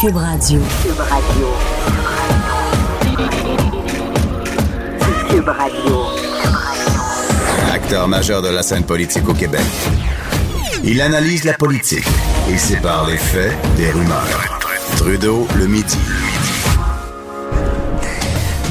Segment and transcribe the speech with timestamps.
[0.00, 0.60] Cube Radio.
[0.82, 1.46] Cube Radio.
[5.28, 6.04] Cube Radio.
[7.70, 9.60] Acteur majeur de la scène politique au Québec.
[10.84, 12.06] Il analyse la politique
[12.50, 14.58] et sépare les faits des rumeurs.
[14.96, 15.98] Trudeau le midi.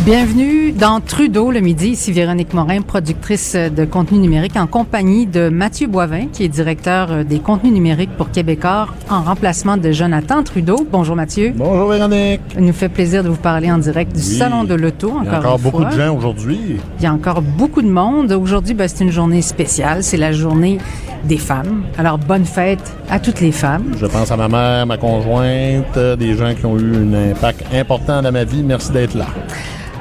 [0.09, 1.89] Bienvenue dans Trudeau le midi.
[1.89, 7.23] Ici Véronique Morin, productrice de contenu numérique en compagnie de Mathieu Boivin, qui est directeur
[7.23, 10.83] des contenus numériques pour Québécois en remplacement de Jonathan Trudeau.
[10.91, 11.53] Bonjour Mathieu.
[11.55, 12.41] Bonjour Véronique.
[12.57, 14.37] Il nous fait plaisir de vous parler en direct du Oui.
[14.39, 15.11] Salon de l'Auto.
[15.11, 15.91] Encore, Il y a encore beaucoup fois.
[15.91, 16.59] de gens aujourd'hui.
[16.97, 18.31] Il y a encore beaucoup de monde.
[18.31, 20.01] Aujourd'hui, ben, c'est une journée spéciale.
[20.01, 20.79] C'est la journée
[21.25, 21.83] des femmes.
[21.99, 23.91] Alors, bonne fête à toutes les femmes.
[23.99, 27.63] Je pense à ma mère, ma conjointe, euh, des gens qui ont eu un impact
[27.71, 28.63] important dans ma vie.
[28.63, 29.27] Merci d'être là.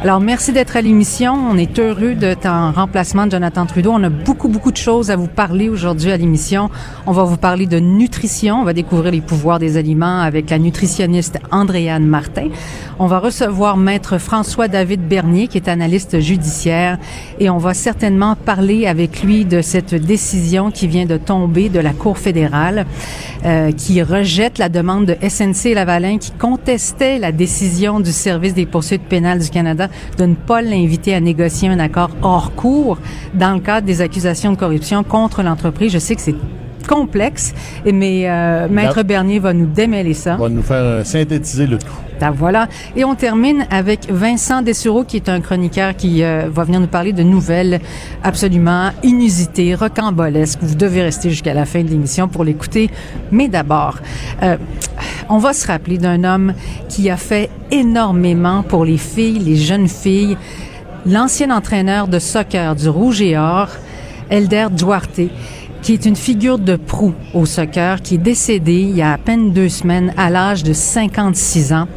[0.00, 1.34] Alors, merci d'être à l'émission.
[1.34, 3.90] On est heureux de en remplacement de Jonathan Trudeau.
[3.92, 6.70] On a beaucoup, beaucoup de choses à vous parler aujourd'hui à l'émission.
[7.04, 8.60] On va vous parler de nutrition.
[8.60, 12.46] On va découvrir les pouvoirs des aliments avec la nutritionniste Andréane Martin.
[13.00, 16.98] On va recevoir Maître François-David Bernier, qui est analyste judiciaire.
[17.40, 21.80] Et on va certainement parler avec lui de cette décision qui vient de tomber de
[21.80, 22.86] la Cour fédérale,
[23.44, 28.66] euh, qui rejette la demande de SNC Lavalin, qui contestait la décision du Service des
[28.66, 32.98] poursuites pénales du Canada de ne pas l'inviter à négocier un accord hors cours
[33.34, 35.92] dans le cadre des accusations de corruption contre l'entreprise.
[35.92, 36.34] Je sais que c'est
[36.88, 40.36] complexe, mais euh, Maître Bernier va nous démêler ça.
[40.36, 41.86] Va nous faire euh, synthétiser le tout.
[42.20, 42.68] Ah, voilà.
[42.96, 46.88] Et on termine avec Vincent Dessureau, qui est un chroniqueur qui euh, va venir nous
[46.88, 47.80] parler de nouvelles
[48.24, 50.58] absolument inusitées, rocambolesques.
[50.62, 52.90] Vous devez rester jusqu'à la fin de l'émission pour l'écouter.
[53.30, 53.98] Mais d'abord,
[54.42, 54.56] euh,
[55.28, 56.54] on va se rappeler d'un homme
[56.88, 60.36] qui a fait énormément pour les filles, les jeunes filles.
[61.06, 63.68] L'ancien entraîneur de soccer du Rouge et Or,
[64.28, 65.20] Elder Duarte,
[65.82, 69.18] qui est une figure de proue au soccer, qui est décédé il y a à
[69.18, 71.88] peine deux semaines à l'âge de 56 ans.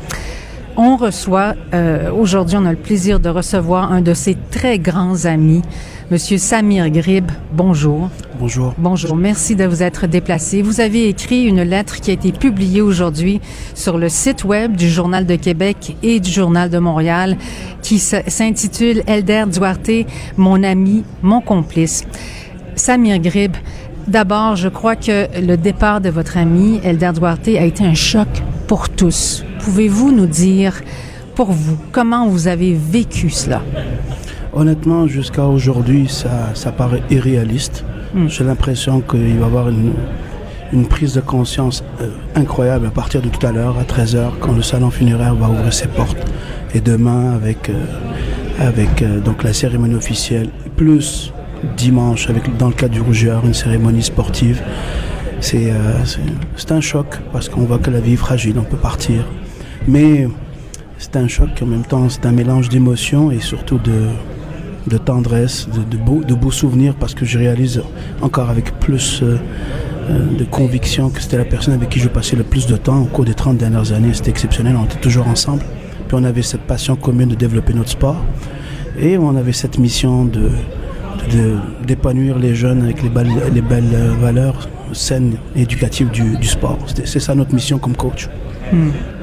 [0.78, 5.26] On reçoit, euh, aujourd'hui, on a le plaisir de recevoir un de ses très grands
[5.26, 5.62] amis,
[6.10, 7.32] Monsieur Samir Grib.
[7.54, 8.10] Bonjour.
[8.40, 8.74] Bonjour.
[8.78, 10.62] Bonjour, merci de vous être déplacé.
[10.62, 13.40] Vous avez écrit une lettre qui a été publiée aujourd'hui
[13.76, 17.38] sur le site web du Journal de Québec et du Journal de Montréal
[17.82, 20.06] qui s'intitule Elder Duarte,
[20.38, 22.06] mon ami, mon complice.
[22.82, 23.56] Samir Grib,
[24.08, 28.28] d'abord, je crois que le départ de votre ami Elder Duarte a été un choc
[28.66, 29.46] pour tous.
[29.60, 30.82] Pouvez-vous nous dire,
[31.36, 33.62] pour vous, comment vous avez vécu cela?
[34.52, 37.86] Honnêtement, jusqu'à aujourd'hui, ça, ça paraît irréaliste.
[38.16, 38.28] Hmm.
[38.28, 39.94] J'ai l'impression qu'il va y avoir une,
[40.74, 44.54] une prise de conscience euh, incroyable à partir de tout à l'heure, à 13h, quand
[44.54, 46.26] le salon funéraire va ouvrir ses portes.
[46.74, 47.76] Et demain, avec, euh,
[48.60, 51.32] avec euh, donc la cérémonie officielle, plus
[51.78, 54.62] dimanche, avec, dans le cadre du Rougeur, une cérémonie sportive.
[55.40, 55.94] C'est euh,
[56.56, 59.26] c'est- un choc, parce qu'on voit que la vie est fragile, on peut partir.
[59.88, 60.28] Mais
[60.98, 64.08] c'est un choc, en même temps, c'est un mélange d'émotions et surtout de,
[64.88, 67.82] de tendresse, de, de, beaux, de beaux souvenirs, parce que je réalise
[68.22, 69.38] encore avec plus euh,
[70.10, 73.00] euh, de conviction que c'était la personne avec qui je passais le plus de temps
[73.02, 74.14] au cours des 30 dernières années.
[74.14, 75.64] C'était exceptionnel, on était toujours ensemble.
[76.08, 78.24] Puis on avait cette passion commune de développer notre sport.
[79.00, 80.52] Et on avait cette mission de-
[81.86, 86.48] d'épanouir les jeunes avec les, belles- les belles euh, valeurs saines et éducatives du, du
[86.48, 86.78] sport.
[87.06, 88.30] C'est ça notre mission comme coach.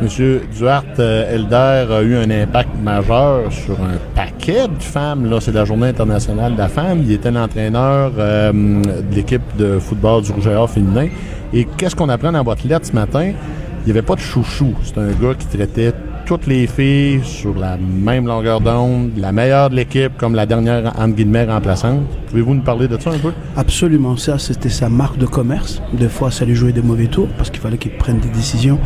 [0.03, 5.29] Monsieur Duarte euh, Elder a eu un impact majeur sur un paquet de femmes.
[5.31, 7.01] Là, c'est la Journée internationale de la femme.
[7.03, 11.09] Il était l'entraîneur euh, de l'équipe de football du Rouge et Or féminin.
[11.55, 13.31] Et qu'est-ce qu'on apprend dans votre lettre ce matin?
[13.31, 14.75] Il n'y avait pas de chouchou.
[14.83, 15.93] C'est un gars qui traitait
[16.29, 20.93] toutes les filles sur la même longueur d'onde, la meilleure de l'équipe comme la dernière,
[20.99, 22.03] entre guillemets, remplaçante.
[22.27, 23.33] Pouvez-vous nous parler de ça un peu?
[23.57, 25.81] Absolument, ça c'était sa marque de commerce.
[25.95, 28.79] Des fois, ça lui jouait des mauvais tours parce qu'il fallait qu'il prenne des décisions.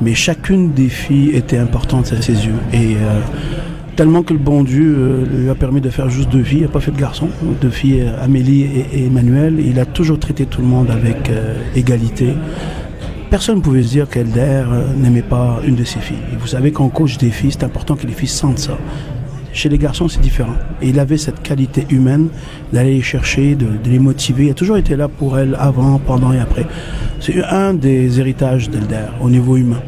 [0.00, 2.58] Mais chacune des filles était importante à ses yeux.
[2.72, 3.20] Et euh,
[3.94, 6.62] tellement que le bon Dieu euh, lui a permis de faire juste deux filles, il
[6.62, 7.28] n'a pas fait de garçons,
[7.60, 9.60] deux filles, euh, Amélie et, Emmanuel.
[9.64, 11.30] Il a toujours traité tout le monde avec
[11.76, 12.34] égalité.
[13.30, 16.16] Personne ne pouvait se dire qu'Elder euh, n'aimait pas une de ses filles.
[16.32, 18.78] Et vous savez, quand on coach des filles, c'est important que les filles sentent ça.
[19.52, 20.54] Chez les garçons, c'est différent.
[20.80, 22.28] Et il avait cette qualité humaine
[22.72, 24.46] d'aller les chercher, de, de les motiver.
[24.46, 26.66] Il a toujours été là pour elles avant, pendant et après.
[27.20, 29.80] C'est un des héritages d'Elder au niveau humain.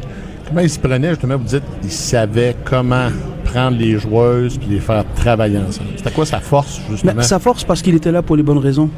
[0.47, 3.07] Comment il se prenait, justement, vous dites, il savait comment
[3.45, 5.89] prendre les joueuses puis les faire travailler ensemble.
[5.95, 7.13] C'était quoi sa force, justement?
[7.15, 8.89] Mais sa force, parce qu'il était là pour les bonnes raisons.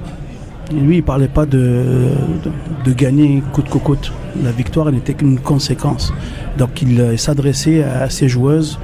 [0.71, 2.51] Et lui, il parlait pas de, de,
[2.83, 4.11] de gagner coûte que coûte.
[4.41, 6.13] La victoire n'était qu'une conséquence.
[6.57, 8.79] Donc, il euh, s'adressait à ses joueuses.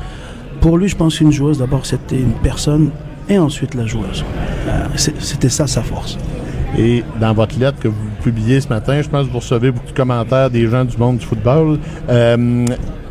[0.61, 2.91] Pour lui, je pense qu'une joueuse, d'abord, c'était une personne
[3.29, 4.23] et ensuite la joueuse.
[4.67, 6.17] Euh, C'était ça sa force.
[6.77, 9.91] Et dans votre lettre que vous publiez ce matin, je pense que vous recevez beaucoup
[9.91, 11.79] de commentaires des gens du monde du football.
[12.09, 12.65] Euh,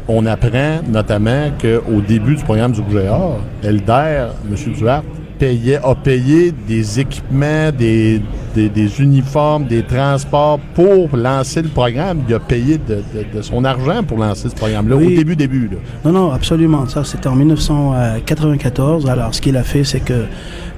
[0.07, 4.73] on apprend notamment qu'au début du programme du Or, Elder, M.
[4.75, 5.05] Duarte,
[5.39, 8.21] payait, a payé des équipements, des,
[8.55, 12.23] des, des uniformes, des transports pour lancer le programme.
[12.29, 15.15] Il a payé de, de- de son argent pour lancer ce programme-là, Oui.
[15.15, 15.69] au début, début.
[15.69, 15.79] Là.
[16.05, 16.87] Non, non, absolument.
[16.89, 19.09] Ça, c'était en 1994.
[19.09, 20.25] Alors, ce qu'il a fait, c'est que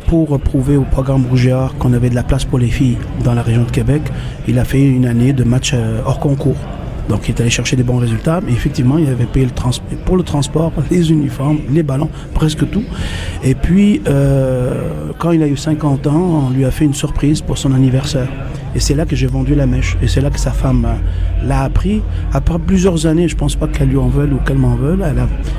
[0.06, 3.42] pour prouver au programme Rougeard qu'on avait de la place pour les filles dans la
[3.42, 4.02] région de Québec,
[4.48, 6.56] il a fait une année de match euh, hors concours.
[7.08, 8.40] Donc, il est allé chercher des bons résultats.
[8.44, 9.48] Mais effectivement, il avait payé
[10.04, 12.84] pour le transport, les uniformes, les ballons, presque tout.
[13.42, 17.40] Et puis, euh, quand il a eu 50 ans, on lui a fait une surprise
[17.40, 18.28] pour son anniversaire.
[18.74, 19.96] Et c'est là que j'ai vendu la mèche.
[20.02, 22.02] Et c'est là que sa femme euh, l'a appris.
[22.32, 24.98] Après plusieurs années, je pense pas qu'elle lui en veuille ou qu'elle m'en veuille.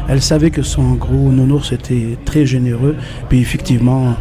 [0.07, 2.95] Elle, savait que son gros nounours était très généreux.
[3.29, 4.15] Puis effectivement,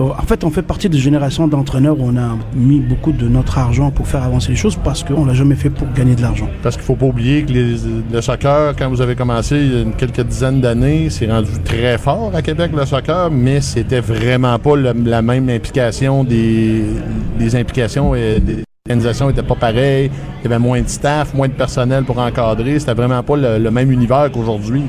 [0.00, 3.28] euh, en fait, on fait partie de génération d'entraîneurs où on a mis beaucoup de
[3.28, 6.22] notre argent pour faire avancer les choses parce qu'on l'a jamais fait pour gagner de
[6.22, 6.48] l'argent.
[6.62, 9.84] Parce qu'il faut pas oublier que le soccer, quand vous avez commencé il y a
[9.96, 14.76] quelques dizaines d'années, c'est rendu très fort à Québec le soccer, mais c'était vraiment pas
[14.76, 16.84] la même implication des,
[17.54, 18.33] implications et
[18.86, 20.10] n'étaient pas pareilles.
[20.40, 22.78] Il y avait moins de staff, moins de personnel pour encadrer.
[22.78, 24.82] C'était vraiment pas le, le même univers qu'aujourd'hui.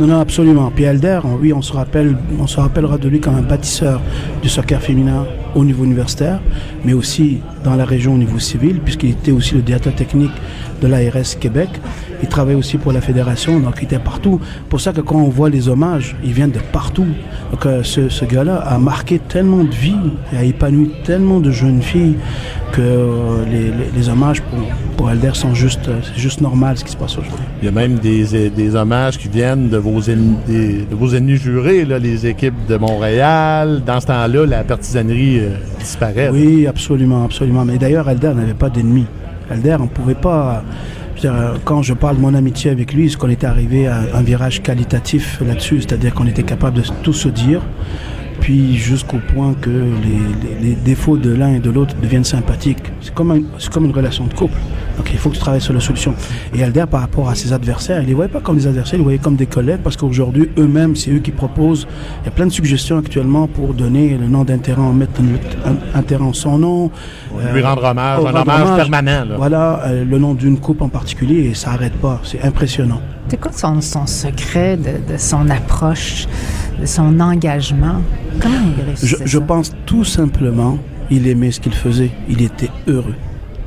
[0.00, 0.70] Non, non, absolument.
[0.74, 4.00] Puis Elder, oui, on se, rappelle, on se rappellera de lui comme un bâtisseur
[4.42, 6.40] du soccer féminin au niveau universitaire,
[6.84, 10.32] mais aussi dans la région au niveau civil, puisqu'il était aussi le directeur technique
[10.82, 11.68] de l'ARS Québec.
[12.22, 14.40] Il travaillait aussi pour la fédération, donc il était partout.
[14.68, 17.06] Pour ça que quand on voit les hommages, ils viennent de partout.
[17.52, 19.94] Donc euh, ce, ce gars-là a marqué tellement de vies
[20.32, 22.16] et a épanoui tellement de jeunes filles
[22.72, 24.58] que euh, les, les- les hommages pour,
[24.96, 27.44] pour Elder sont juste, euh, c'est juste normal ce qui se passe aujourd'hui.
[27.60, 31.14] Il y a même des, des hommages qui viennent de vos ennemis, des- de vos
[31.14, 33.82] ennemis jurés, là, les équipes de Montréal.
[33.84, 36.30] Dans ce temps-là, la partisanerie euh, disparaît.
[36.32, 37.64] Oui, absolument, absolument.
[37.64, 39.06] Mais d'ailleurs, Elder n'avait pas d'ennemis.
[39.50, 40.64] Elder, on ne pouvait pas.
[41.64, 44.60] Quand je parle de mon amitié avec lui, c'est qu'on était arrivé à un virage
[44.62, 47.60] qualitatif là-dessus, c'est-à-dire qu'on était capable de tout se dire,
[48.40, 49.70] puis jusqu'au point que
[50.60, 52.92] les, défauts de l'un et de l'autre deviennent sympathiques.
[53.00, 54.58] C'est comme une relation de couple.
[54.96, 56.14] Donc il faut que tu travailles sur la solution.
[56.54, 58.94] Et Elder, par rapport à ses adversaires, il ne les voyait pas comme des adversaires,
[58.94, 61.86] il les voyait comme des collègues, parce qu'aujourd'hui, eux-mêmes, c'est eux qui proposent.
[62.22, 65.70] Il y a plein de suggestions actuellement pour donner le nom d'un terrain, mettre un,
[65.70, 66.90] un- un terrain en son nom.
[67.52, 68.76] Lui Euh, rendre hommage, au un rendre hommage hommage.
[68.76, 69.24] permanent.
[69.24, 69.34] là.
[69.36, 72.20] Voilà, euh, le nom d'une coupe en particulier, et ça n'arrête pas.
[72.22, 73.00] C'est impressionnant.
[73.28, 76.26] C'est quoi son, son secret de, de son approche,
[76.80, 78.02] de son engagement?
[78.40, 79.44] Comment il Je, réussissait je ça?
[79.44, 80.76] pense tout simplement,
[81.10, 82.10] il aimait ce qu'il faisait.
[82.28, 83.14] Il était heureux.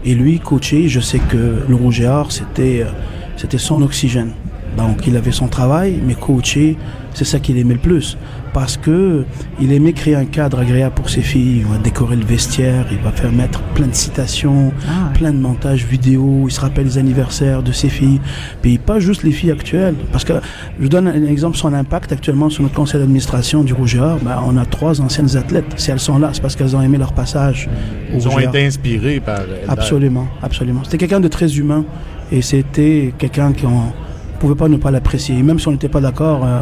[0.08, 2.92] Et lui, coaché, je sais que le Or, c'était, euh,
[3.38, 4.34] c'était son oxygène.
[4.78, 6.78] Donc, il avait son travail, mais coaché,
[7.16, 8.16] c'est ça qu'il aimait le plus.
[8.56, 9.26] Parce que
[9.60, 11.58] il aimait créer un cadre agréable pour ses filles.
[11.58, 15.14] Il va décorer le vestiaire, il va faire mettre plein de citations, Ah ouais.
[15.20, 16.46] plein de montages vidéo.
[16.48, 18.22] Il se rappelle les anniversaires de ses filles.
[18.62, 19.96] Puis pas juste les filles actuelles.
[20.14, 20.32] Parce que
[20.78, 24.00] je vous donne un exemple, son impact actuellement sur notre conseil d'administration du Rouge et
[24.00, 24.20] Or.
[24.22, 25.66] Ben, on a trois anciennes athlètes.
[25.76, 27.68] Si elles sont là, c'est parce qu'elles ont aimé leur passage.
[28.14, 29.42] au Ils ont été inspirés par.
[29.68, 30.82] Absolument, absolument.
[30.86, 31.84] C'était quelqu'un de très humain
[32.32, 33.52] et c'était quelqu'un
[34.36, 35.42] qu'on pouvait pas ne pas l'apprécier.
[35.42, 36.60] Même si on n'était pas d'accord, euh,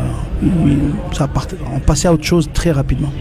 [1.74, 3.12] on passait à autre chose très rapidement.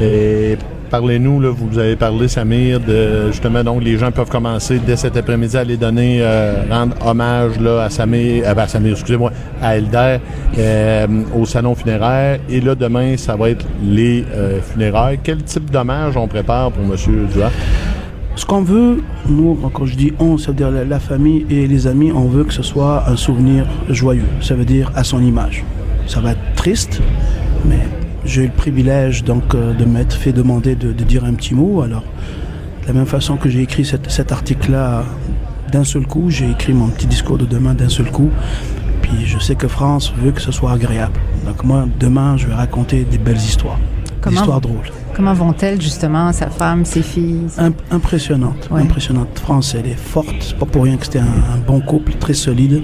[0.00, 0.56] Et
[0.90, 5.56] parlez-nous, vous avez parlé, Samir, de justement, donc les gens peuvent commencer dès cet après-midi
[5.56, 9.32] à aller donner, euh, rendre hommage là, à Samir, euh, ben, Samir, excusez-moi,
[9.62, 10.18] à Elder,
[11.34, 12.40] au salon funéraire.
[12.48, 14.24] Et là, demain, ça va être les
[14.72, 15.18] funérailles.
[15.22, 17.26] Quel type d'hommage on prépare pour M.
[17.32, 17.52] Duarte?
[18.34, 21.86] Ce qu'on veut, nous, quand je dis on, ça veut dire la, famille et les
[21.86, 24.28] amis, on veut que ce soit un souvenir joyeux.
[24.40, 25.64] Ça veut dire à son image.
[26.06, 27.00] Ça va être triste,
[27.66, 27.80] mais
[28.24, 31.82] j'ai eu le privilège donc euh, de m'être fait demander de, dire un petit mot.
[31.82, 32.04] Alors,
[32.82, 35.04] de la même façon que j'ai écrit cet article-là
[35.70, 38.30] d'un seul coup, j'ai écrit mon petit discours de demain d'un seul coup.
[39.02, 41.18] Puis je sais que France veut que ce soit agréable.
[41.46, 43.78] Donc moi, demain, je vais raconter des belles histoires.
[44.22, 44.90] Des Comment- histoires drôles.
[45.14, 47.46] Comment vont-elles, justement, sa femme, ses filles?
[47.58, 48.80] Imp- impressionnante, Ouais.
[48.82, 49.38] impressionnante.
[49.40, 50.54] France, elle est forte.
[50.58, 51.24] Pas pour rien que c'était un,
[51.54, 52.82] un bon couple, très solide.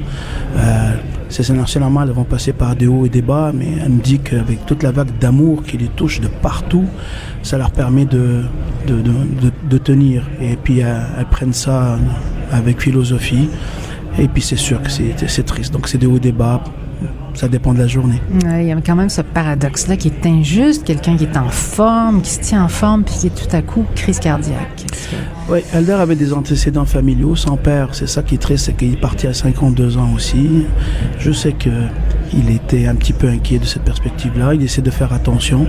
[0.57, 0.93] Euh,
[1.31, 4.19] c'est normal, elles vont passer par des hauts et des bas, mais elle me dit
[4.19, 6.85] qu'avec toute la vague d'amour qui les touche de partout,
[7.43, 8.43] ça leur permet de,
[8.87, 10.25] de, de, de- de tenir.
[10.41, 11.99] Et puis elles, elles prennent ça
[12.51, 13.49] avec philosophie.
[14.19, 15.73] Et puis c'est sûr que c'est triste.
[15.73, 16.63] Donc c'est des hauts débats.
[17.39, 18.21] Ça dépend de la journée.
[18.45, 20.83] Ouais, Il y a quand même ce paradoxe-là qui est injuste.
[20.85, 23.63] Quelqu'un qui est en forme, qui se tient en forme, puis qui est tout à
[23.63, 24.57] coup crise cardiaque.
[24.77, 27.37] Que- Oui, Elder avait des antécédents familiaux.
[27.37, 30.65] Son père, c'est ça qui est triste, c'est qu'il est parti à 52 ans aussi.
[31.21, 31.71] Je sais que
[32.35, 34.55] il était un petit peu inquiet de cette perspective-là.
[34.55, 35.65] Il essaie de faire attention.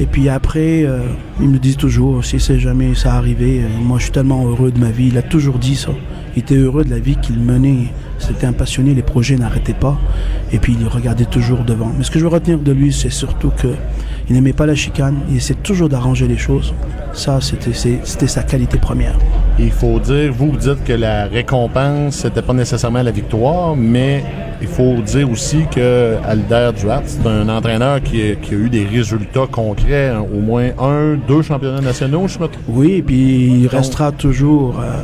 [0.00, 0.98] Et puis après, euh,
[1.40, 4.72] il me dit toujours, si c'est jamais ça arrivé, euh, moi je suis tellement heureux
[4.72, 5.08] de ma vie.
[5.08, 5.90] Il a toujours dit ça.
[6.36, 7.88] Il était heureux de la vie qu'il menait.
[8.18, 9.98] C'était un passionné, les projets n'arrêtaient pas.
[10.52, 11.90] Et puis il regardait toujours devant.
[11.96, 13.68] Mais ce que je veux retenir de lui, c'est surtout que
[14.28, 15.16] il n'aimait pas la chicane.
[15.30, 16.72] Il essaie toujours d'arranger les choses.
[17.12, 19.18] Ça, c'était sa qualité première.
[19.58, 24.24] Il faut dire, vous, vous dites que la récompense, c'était pas nécessairement la victoire, mais
[24.62, 28.70] il faut dire aussi que Alder Duarte, c'est un entraîneur qui a, qui a eu
[28.70, 32.62] des résultats concrets, hein, au moins un, deux championnats nationaux, je me trompe.
[32.68, 35.02] Oui, et puis il restera toujours euh,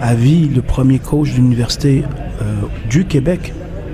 [0.00, 2.02] à vie le premier coach d'université
[2.40, 2.44] euh,
[2.88, 3.52] du Québec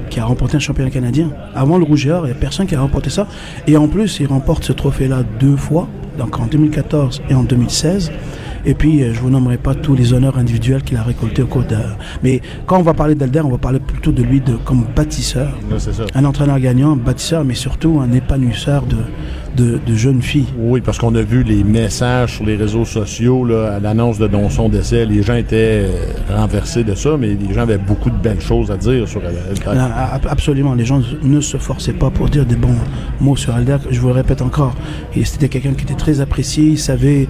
[0.08, 1.30] qui a remporté un championnat canadien.
[1.54, 3.26] Avant le Rouge et il n'y a personne qui a remporté ça.
[3.66, 8.12] Et en plus, il remporte ce trophée-là deux fois, donc en 2014 et en 2016.
[8.68, 11.46] Et puis, euh, je vous nommerai pas tous les honneurs individuels qu'il a récoltés au
[11.46, 11.76] cours de...
[12.24, 15.50] Mais quand on va parler d'Alder, on va parler plutôt de lui de, comme bâtisseur.
[15.78, 15.90] Ça.
[16.14, 18.96] Un entraîneur gagnant, un bâtisseur, mais surtout un épanouisseur de,
[19.56, 20.48] de, de jeunes filles.
[20.58, 24.26] Oui, parce qu'on a vu les messages sur les réseaux sociaux là, à l'annonce de
[24.26, 25.06] don son décès.
[25.06, 28.72] Les gens étaient euh, renversés de ça, mais les gens avaient beaucoup de belles choses
[28.72, 29.38] à dire sur Alder.
[29.66, 32.74] Ab- Absolument, les gens ne se forçaient pas pour dire des bons
[33.20, 33.76] mots sur Alder.
[33.90, 34.74] Je vous le répète encore,
[35.24, 37.28] c'était quelqu'un qui était très apprécié, il savait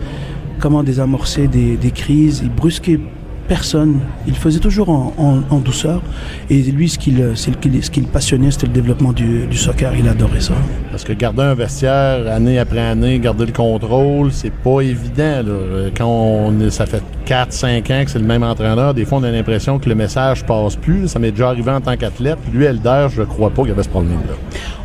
[0.58, 3.00] comment désamorcer des, des crises, il brusquait
[3.48, 6.02] personne, il faisait toujours en, en- en douceur.
[6.50, 7.50] Et lui, ce qu'il ce
[7.90, 10.54] qu'il- passionnait, c'était le développement du, du soccer, il adorait ça.
[10.90, 15.42] Parce que garder un vestiaire année après année, garder le contrôle, c'est pas évident.
[15.46, 15.90] là.
[15.96, 19.30] Quand on ça fait 4-5 ans que c'est le même entraîneur, des fois on a
[19.30, 21.06] l'impression que le message passe plus.
[21.06, 22.38] Ça m'est déjà arrivé en tant qu'athlète.
[22.52, 24.34] Lui, Elder, je crois pas qu'il y avait ce problème-là.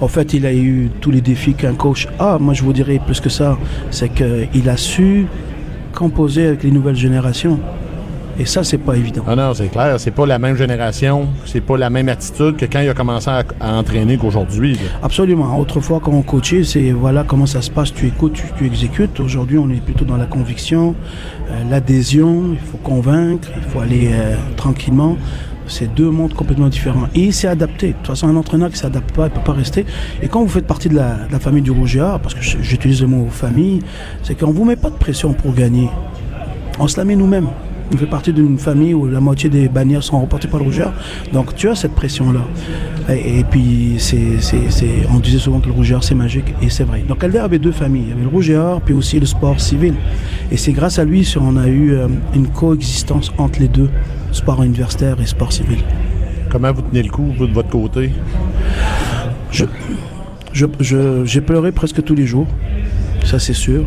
[0.02, 2.38] En fait, il a eu tous les défis qu'un coach a.
[2.38, 3.58] Moi, je vous dirais plus que ça.
[3.90, 5.26] C'est qu'il a su
[5.92, 7.60] composer avec les nouvelles générations.
[8.40, 9.24] Et ça, c'est pas évident.
[9.28, 12.66] Ah non, c'est clair, c'est pas la même génération, c'est pas la même attitude que
[12.66, 14.80] quand il a commencé à, à entraîner qu'aujourd'hui.
[15.04, 15.60] Absolument.
[15.60, 19.20] Autrefois, quand on coachait, c'est voilà comment ça se passe, tu écoutes, tu, tu exécutes.
[19.20, 20.96] Aujourd'hui, on est plutôt dans la conviction,
[21.52, 25.18] euh, l'adhésion, il faut convaincre, il faut aller euh, tranquillement.
[25.68, 27.08] C'est deux mondes complètement différents.
[27.16, 27.88] Et il s'est adapté.
[27.88, 29.86] De toute façon, un entraîneur qui ne s'adapte pas, il ne peut pas rester.
[30.22, 33.28] Et quand vous faites partie de la, famille du Rouge parce que j'utilise le mot
[33.30, 33.80] famille,
[34.24, 35.90] c'est qu'on ne vous met pas de pression pour gagner.
[36.80, 37.48] On se la met nous-mêmes.
[37.94, 40.94] On fait partie d'une famille où la moitié des bannières sont remportées par le rougeur.
[41.34, 42.42] Donc tu as cette pression-là.
[43.10, 44.38] Et, puis, c'est,
[45.14, 47.04] on disait souvent que le rougeur, c'est magique, et c'est vrai.
[47.08, 48.04] Donc Alder avait deux familles.
[48.04, 49.96] Il y avait le rougeur, puis aussi le sport civil.
[50.52, 53.90] Et c'est grâce à lui qu'on a eu euh, une coexistence entre les deux,
[54.32, 55.80] sport universitaire et sport civil.
[56.50, 58.12] Comment vous tenez le coup, vous, de votre côté?
[59.52, 59.66] Je,
[60.54, 62.48] je, je- j'ai pleuré presque tous les jours,
[63.26, 63.84] ça c'est sûr.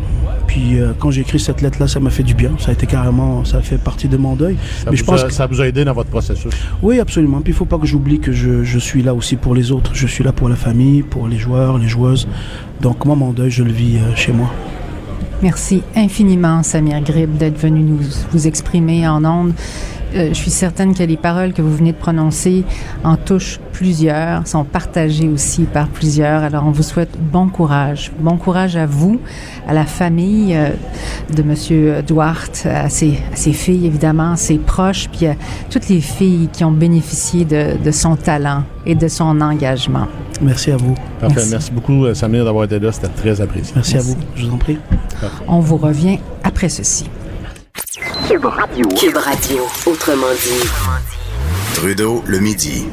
[0.47, 2.51] Puis euh, quand j'ai écrit cette lettre-là, ça m'a fait du bien.
[2.59, 4.55] Ça a été carrément, ça a fait partie de mon deuil.
[4.79, 6.53] Ça, Mais vous je pense a, que- ça vous a aidé dans votre processus?
[6.81, 7.41] Oui, absolument.
[7.41, 9.91] Puis il faut pas que j'oublie que je, je suis là aussi pour les autres.
[9.95, 12.27] Je suis là pour la famille, pour les joueurs, les joueuses.
[12.81, 14.49] Donc moi, mon deuil, je le vis euh, chez moi.
[15.41, 17.99] Merci infiniment, Samir Grib, d'être venu nous
[18.31, 19.53] vous exprimer en ondes.
[20.13, 22.63] Euh, je suis certaine que les paroles que vous venez de prononcer
[23.03, 26.43] en touchent plusieurs, sont partagées aussi par plusieurs.
[26.43, 28.11] Alors, on vous souhaite bon courage.
[28.19, 29.19] Bon courage à vous,
[29.67, 30.69] à la famille euh,
[31.35, 35.35] de Monsieur Duarte, à ses, à ses filles, évidemment, ses proches, puis à
[35.69, 40.07] toutes les filles qui ont bénéficié de, de son talent et de son engagement.
[40.41, 40.95] Merci à vous.
[41.19, 41.35] Parfait.
[41.35, 41.51] Merci.
[41.51, 42.91] Merci, beaucoup, euh, Samir, d'avoir été là.
[42.91, 43.73] C'était très apprécié.
[43.75, 44.11] Merci, Merci.
[44.11, 44.19] à vous.
[44.35, 44.77] Je vous en prie.
[45.47, 47.05] On vous revient après ceci.
[48.27, 48.87] Cube Radio.
[48.89, 50.67] Cube Radio, autrement dit.
[51.75, 52.87] Trudeau, le midi.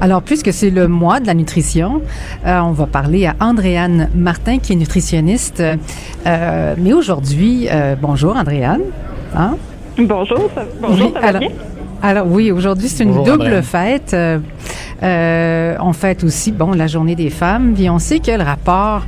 [0.00, 2.02] Alors, puisque c'est le mois de la nutrition,
[2.46, 5.62] euh, on va parler à Andréane Martin, qui est nutritionniste.
[6.26, 8.82] Euh, mais aujourd'hui, euh, bonjour Andréane.
[9.36, 9.56] Hein?
[9.98, 11.50] Bonjour, ça, bonjour, Oui, ça va alors, bien?
[12.02, 13.62] alors oui, aujourd'hui c'est une Bonjour, double Andréane.
[13.62, 14.14] fête.
[14.14, 14.38] Euh,
[15.02, 17.74] euh, on fête aussi, bon, la journée des femmes.
[17.74, 19.02] Puis on sait que le rapport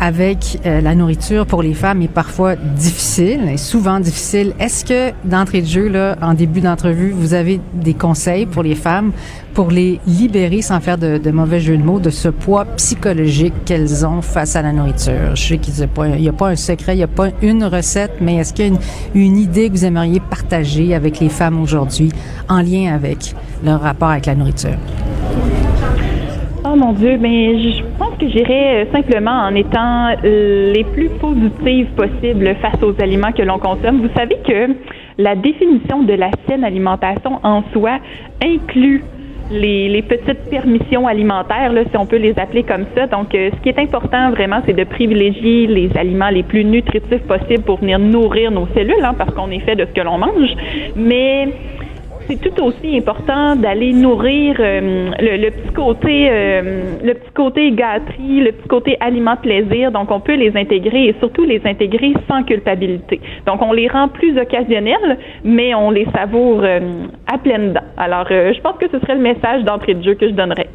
[0.00, 4.52] avec euh, la nourriture pour les femmes est parfois difficile, et souvent difficile.
[4.60, 8.74] Est-ce que d'entrée de jeu, là, en début d'entrevue, vous avez des conseils pour les
[8.74, 9.12] femmes
[9.54, 13.54] pour les libérer sans faire de, de mauvais jeu de mots de ce poids psychologique
[13.64, 15.34] qu'elles ont face à la nourriture?
[15.34, 18.12] Je sais qu'il n'y a, a pas un secret, il n'y a pas une recette,
[18.20, 18.78] mais est-ce qu'il y a une,
[19.14, 22.12] une idée que vous aimeriez partager avec les femmes aujourd'hui
[22.48, 24.76] en lien avec leur rapport avec la nourriture?
[26.64, 31.08] Oh mon Dieu, mais je pense que j'irais euh, simplement en étant euh, les plus
[31.20, 34.00] positives possibles face aux aliments que l'on consomme.
[34.00, 34.74] Vous savez que
[35.18, 37.98] la définition de la saine alimentation en soi
[38.42, 39.02] inclut
[39.50, 43.06] les, petites permissions alimentaires, si on peut les appeler comme ça.
[43.06, 47.22] Donc, euh, ce qui est important vraiment, c'est de privilégier les aliments les plus nutritifs
[47.22, 50.18] possibles pour venir nourrir nos cellules, hein, parce qu'on est fait de ce que l'on
[50.18, 50.54] mange.
[50.96, 51.48] Mais
[52.28, 58.40] c'est tout aussi important d'aller nourrir euh, le, petit côté euh, le petit côté gâterie,
[58.40, 59.90] le petit côté aliment plaisir.
[59.90, 63.20] Donc on peut les intégrer et surtout les intégrer sans culpabilité.
[63.46, 67.80] Donc on les rend plus occasionnels, mais on les savoure euh, à pleines dents.
[67.96, 70.68] Alors je pense que ce serait le message d'entrée de jeu que je donnerais.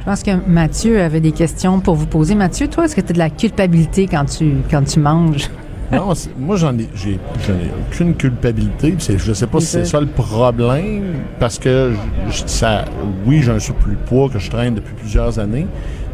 [0.00, 2.34] Je pense que Mathieu avait des questions pour vous poser.
[2.34, 5.50] Mathieu, toi, est-ce que tu as de la culpabilité quand tu quand tu manges?
[5.90, 8.94] Non, moi, j'en ai, j'ai, j'en ai aucune culpabilité.
[8.98, 11.92] je sais pas si c'est ça le problème, parce que
[12.30, 12.84] je- ça,
[13.26, 15.66] oui, j'ai un surplus de poids que je traîne depuis plusieurs années,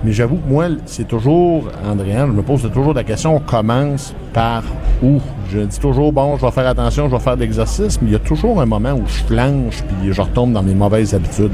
[0.05, 4.15] mais j'avoue que moi, c'est toujours, Andréane, je me pose toujours la question, on commence
[4.33, 4.63] par
[5.03, 5.19] où?
[5.51, 8.13] Je dis toujours, bon, je vais faire attention, je vais faire de l'exercice, mais il
[8.13, 11.51] y a toujours un moment où je flanche, puis je retombe dans mes mauvaises habitudes.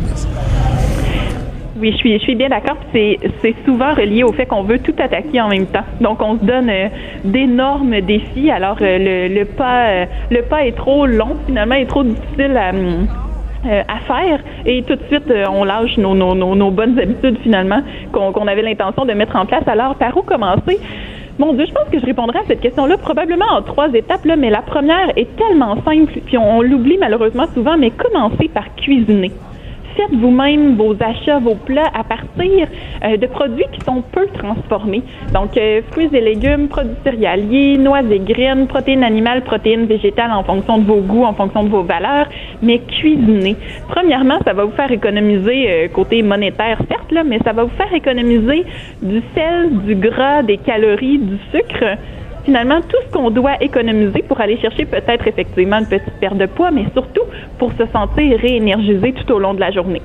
[1.80, 2.76] Oui, je suis, bien d'accord.
[2.92, 5.84] C'est, c'est souvent relié au fait qu'on veut tout attaquer en même temps.
[6.02, 6.88] Donc, on se donne euh,
[7.25, 8.50] d'énormes défis.
[8.50, 12.72] Alors, euh, le, pas, euh, le pas est trop long, finalement, est trop difficile à,
[14.06, 14.40] faire.
[14.66, 17.80] Et tout de suite, on lâche nos, bonnes habitudes, finalement,
[18.12, 19.66] qu'on, avait l'intention de mettre en place.
[19.66, 20.78] Alors, par où commencer?
[21.38, 24.50] Mon Dieu, je pense que je répondrai à cette question-là probablement en trois étapes, mais
[24.50, 29.30] la première est tellement simple, puis on, on l'oublie malheureusement souvent, mais commencez par cuisiner
[29.97, 32.68] faites vous-même vos achats, vos plats à partir
[33.04, 35.02] euh, de produits qui sont peu transformés.
[35.32, 40.44] Donc, euh, fruits et légumes, produits céréaliers, noix et graines, protéines animales, protéines végétales en
[40.44, 42.26] fonction de vos goûts, en fonction de vos valeurs,
[42.62, 43.56] mais cuisiner.
[43.88, 47.76] Premièrement, ça va vous faire économiser euh, côté monétaire, certes, là, mais ça va vous
[47.76, 48.64] faire économiser
[49.02, 51.97] du sel, du gras, des calories, du sucre
[52.44, 56.47] finalement tout ce qu'on doit économiser pour aller chercher peut-être effectivement une petite perte de
[56.47, 57.23] poids, mais surtout
[57.59, 60.02] pour se sentir réénergisé tout au long de la journée.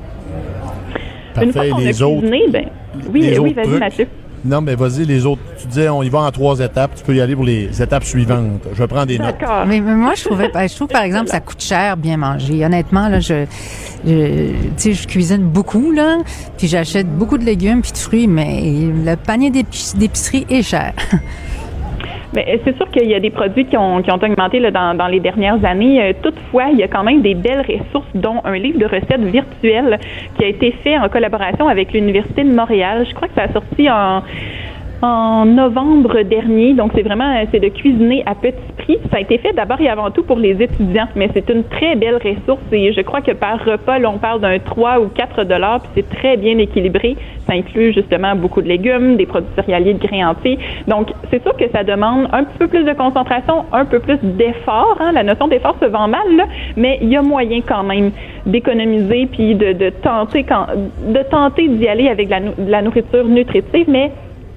[1.42, 2.20] Une fois Parfait, qu'on les a autres.
[2.22, 2.66] cuisiné, ben,
[3.12, 3.68] oui, les oui, vas-y.
[3.79, 4.07] Mathieu.
[4.46, 5.42] Non, mais vas-y, les autres.
[5.59, 6.92] Tu disais, on y va en trois étapes.
[6.96, 8.62] Tu peux y aller pour les étapes suivantes.
[8.74, 9.36] Je vais prendre des notes.
[9.40, 9.66] D'accord.
[9.66, 12.64] Mais, mais moi, je trouvais, ben, je trouve par exemple, ça coûte cher bien manger.
[12.64, 13.46] Honnêtement, là, je,
[14.05, 16.18] je, tu sais, je cuisine beaucoup là,
[16.59, 18.62] puis j'achète beaucoup de légumes puis de fruits, mais
[19.03, 20.94] le panier d'épic- d'épicerie est cher.
[22.37, 25.07] Euh, c'est sûr qu'il y a des produits qui ont, qui ont augmenté dans, dans
[25.07, 26.01] les dernières années.
[26.01, 29.21] Euh, toutefois, il y a quand même des belles ressources, dont un livre de recettes
[29.21, 30.00] virtuelles
[30.37, 33.05] qui a été fait en collaboration avec l'Université de Montréal.
[33.07, 34.24] Je crois que ça a sorti en
[35.01, 36.74] en novembre dernier.
[36.74, 38.98] Donc, c'est vraiment, euh, c'est de cuisiner à petit prix.
[39.12, 41.96] Ça a été fait d'abord et avant tout pour les étudiants, mais c'est une très
[41.96, 45.44] belle ressource et je crois que par repas, là, on parle d'un 3 ou 4
[45.44, 47.16] dollars, puis c'est très bien équilibré.
[47.48, 50.58] Ça inclut justement beaucoup de légumes, des produits céréaliers, de grains entiers.
[50.88, 54.18] Donc, c'est sûr que ça demande un petit peu plus de concentration, un peu plus
[54.22, 54.98] d'effort.
[55.00, 55.12] Hein.
[55.14, 58.12] La notion d'effort se vend mal, là, mais il y a moyen quand même
[58.46, 60.68] d'économiser puis de, de tenter quand,
[61.08, 64.12] de tenter d'y aller avec la, de la nourriture nutritive, mais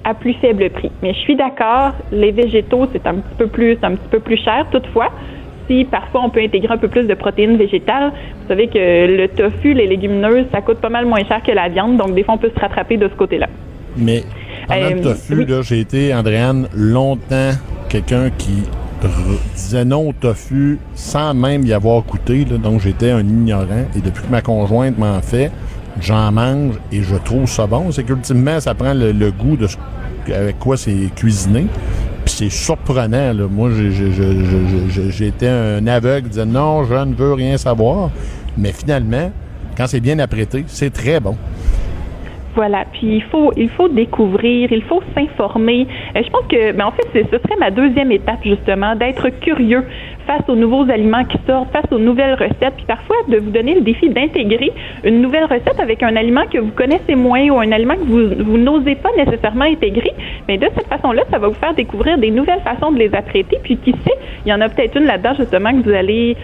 [0.09, 0.91] à plus faible prix.
[1.01, 4.37] Mais je suis d'accord, les végétaux, c'est un petit peu plus, un petit peu plus
[4.37, 4.65] cher.
[4.71, 5.09] Toutefois,
[5.67, 8.77] si parfois on peut intégrer un peu plus de protéines végétales, vous savez que
[9.17, 12.23] le tofu, les légumineuses, ça coûte pas mal moins cher que la viande, donc des
[12.23, 13.47] fois on peut se rattraper de ce côté-là.
[13.97, 14.23] Mais
[14.67, 15.45] pendant Euh, le tofu, oui.
[15.47, 17.51] là, j'ai été, Andréane, longtemps
[17.87, 18.63] quelqu'un qui
[19.55, 22.45] disait non au tofu sans même y avoir goûté.
[22.49, 22.57] là.
[22.57, 23.85] donc j'étais un ignorant.
[23.95, 25.51] Et depuis que ma conjointe m'en fait,
[26.01, 27.91] j'en mange et je trouve ça bon.
[27.91, 29.77] C'est qu'ultimement, ça prend le, goût de ce-
[30.33, 31.65] avec quoi c'est cuisiné.
[32.25, 33.33] Puis c'est surprenant.
[33.49, 33.69] Moi,
[35.09, 38.09] j'étais un aveugle qui disait non, je ne veux rien savoir.
[38.57, 39.31] Mais finalement,
[39.77, 41.35] quand c'est bien apprêté, c'est très bon.
[42.55, 42.83] Voilà.
[42.91, 45.87] Puis il faut, il faut découvrir, il faut s'informer.
[46.15, 49.85] Euh, je pense que, ben en fait, ce serait ma deuxième étape justement, d'être curieux
[50.29, 53.73] face aux nouveaux aliments qui sortent, face aux nouvelles recettes, puis parfois de vous donner
[53.73, 54.71] le défi d'intégrer
[55.03, 58.43] une nouvelle recette avec un aliment que vous connaissez moins ou un aliment que vous,
[58.45, 60.13] vous n'osez pas nécessairement intégrer.
[60.47, 63.57] Mais de cette façon-là, ça va vous faire découvrir des nouvelles façons de les apprêter.
[63.63, 66.37] Puis qui sait, il y en a peut-être une là-dedans justement que vous allez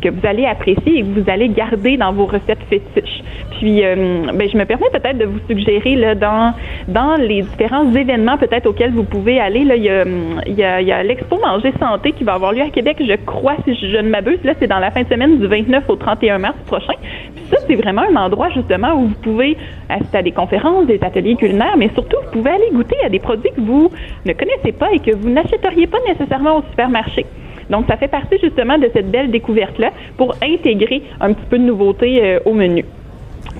[0.00, 3.22] que vous allez apprécier et que vous allez garder dans vos recettes fétiches.
[3.58, 6.54] Puis, euh, ben, je me permets peut-être de vous suggérer là, dans
[6.86, 9.64] dans les différents événements peut-être auxquels vous pouvez aller.
[9.64, 12.70] Là, il y a, il y a l'expo Manger Santé qui va avoir lieu à
[12.70, 14.38] Québec, je crois, si je, je ne m'abuse.
[14.44, 16.94] Là, c'est dans la fin de semaine du 29 au 31 mars prochain.
[17.34, 19.56] Puis ça, c'est vraiment un endroit justement où vous pouvez
[19.88, 23.18] assister à des conférences, des ateliers culinaires, mais surtout, vous pouvez aller goûter à des
[23.18, 23.90] produits que vous
[24.24, 27.26] ne connaissez pas et que vous n'achèteriez pas nécessairement au supermarché.
[27.70, 31.64] Donc, ça fait partie justement de cette belle découverte-là pour intégrer un petit peu de
[31.64, 32.84] nouveauté euh, au menu.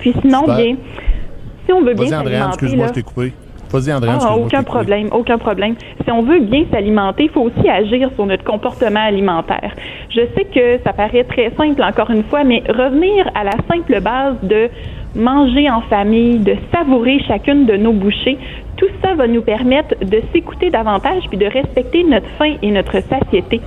[0.01, 0.57] Puis sinon, Super.
[0.57, 0.77] bien,
[1.67, 3.33] si on veut bien Vas-y, Andréane, s'alimenter, excuse-moi, je t'ai coupé.
[3.71, 4.11] Vas-y, André.
[4.11, 5.75] Ah, aucun problème, aucun problème.
[6.03, 9.73] Si on veut bien s'alimenter, il faut aussi agir sur notre comportement alimentaire.
[10.11, 14.01] Je sais que ça paraît très simple, encore une fois, mais revenir à la simple
[14.01, 14.71] base de
[15.15, 18.39] manger en famille, de savourer chacune de nos bouchées,
[18.77, 23.01] tout ça va nous permettre de s'écouter davantage puis de respecter notre faim et notre
[23.03, 23.61] satiété.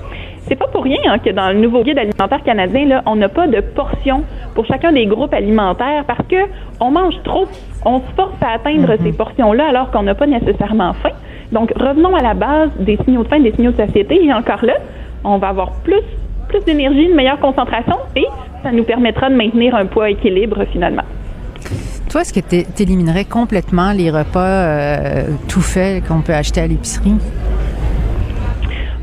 [0.48, 3.30] C'est pas pour rien hein, que dans le nouveau guide alimentaire canadien, là, on n'a
[3.30, 4.24] pas de portions
[4.56, 6.36] pour chacun des groupes alimentaires parce que
[6.80, 7.48] on mange trop.
[7.86, 11.12] On se force à atteindre ces portions-là alors qu'on n'a pas nécessairement faim.
[11.52, 14.24] Donc, revenons à la base des signaux de faim, des signaux de satiété.
[14.24, 14.76] Et encore là,
[15.24, 16.02] on va avoir plus,
[16.48, 18.26] plus d'énergie, une meilleure concentration et
[18.64, 21.04] ça nous permettra de maintenir un poids équilibre finalement.
[22.10, 26.68] Toi, est-ce que tu éliminerais complètement les repas euh, tout faits qu'on peut acheter à
[26.68, 27.16] l'épicerie?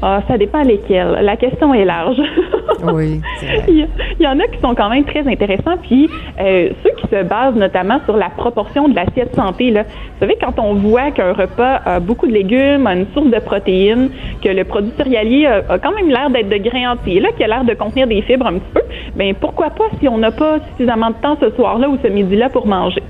[0.01, 1.19] Ah, ça dépend lesquels.
[1.23, 2.21] La question est large.
[2.93, 3.21] oui.
[3.69, 3.89] il,
[4.21, 6.09] y, en a qui sont quand même très intéressants, puis
[6.41, 9.71] euh, ceux qui se basent notamment sur la proportion de l'assiette santé.
[9.71, 9.83] Là.
[9.83, 13.41] Vous savez, quand on voit qu'un repas a beaucoup de légumes, a une source de
[13.41, 14.11] protéines,
[14.43, 17.49] que le produit céréalier a, quand même l'air d'être de grain entier, là, qui a
[17.49, 18.83] l'air de contenir des fibres un petit peu,
[19.17, 22.49] ben pourquoi pas si on n'a pas suffisamment de temps ce soir-là ou ce midi-là
[22.51, 23.03] pour manger?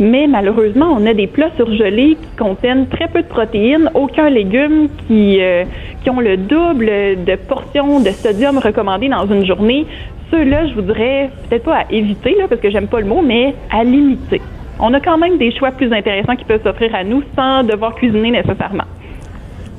[0.00, 4.88] Mais malheureusement, on a des plats surgelés qui contiennent très peu de protéines, aucun légume
[5.06, 5.64] qui, euh,
[6.02, 6.86] qui ont le double
[7.24, 9.86] de portions de sodium recommandées dans une journée.
[10.30, 13.84] Ceux-là, je voudrais peut-être pas à éviter, parce que j'aime pas le mot, mais à
[13.84, 14.40] limiter.
[14.80, 17.94] On a quand même des choix plus intéressants qui peuvent s'offrir à nous sans devoir
[17.94, 18.84] cuisiner nécessairement.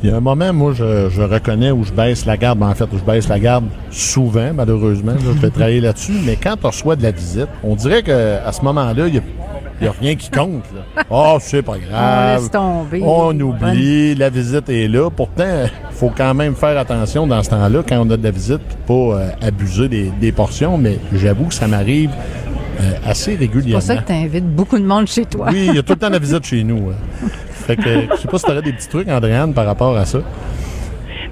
[0.04, 2.62] Il y a un moment, moi, je, reconnais où je baisse la garde.
[2.62, 5.14] En fait, où je baisse la garde souvent, malheureusement.
[5.20, 6.14] je vais travailler là-dessus.
[6.26, 9.22] Mais quand on reçoit de la visite, on dirait qu'à ce moment-là, il y a
[9.80, 10.64] il n'y a rien qui compte.
[11.10, 12.38] Oh, c'est pas grave.
[12.38, 13.02] On laisse tomber.
[13.04, 15.10] On oublie, la visite est là.
[15.10, 18.32] Pourtant, il faut quand même faire attention dans ce temps-là, quand on a de la
[18.32, 20.78] visite, pas euh, abuser des, portions.
[20.78, 22.12] Mais j'avoue que ça m'arrive
[22.80, 23.82] euh, assez régulièrement.
[23.82, 25.48] C'est pour ça que tu invites beaucoup de monde chez toi.
[25.52, 26.92] oui, il y a tout le temps la visite chez nous.
[27.52, 27.84] Fait que,
[28.16, 30.20] je sais pas si tu aurais des petits trucs, Andréane, par rapport à ça.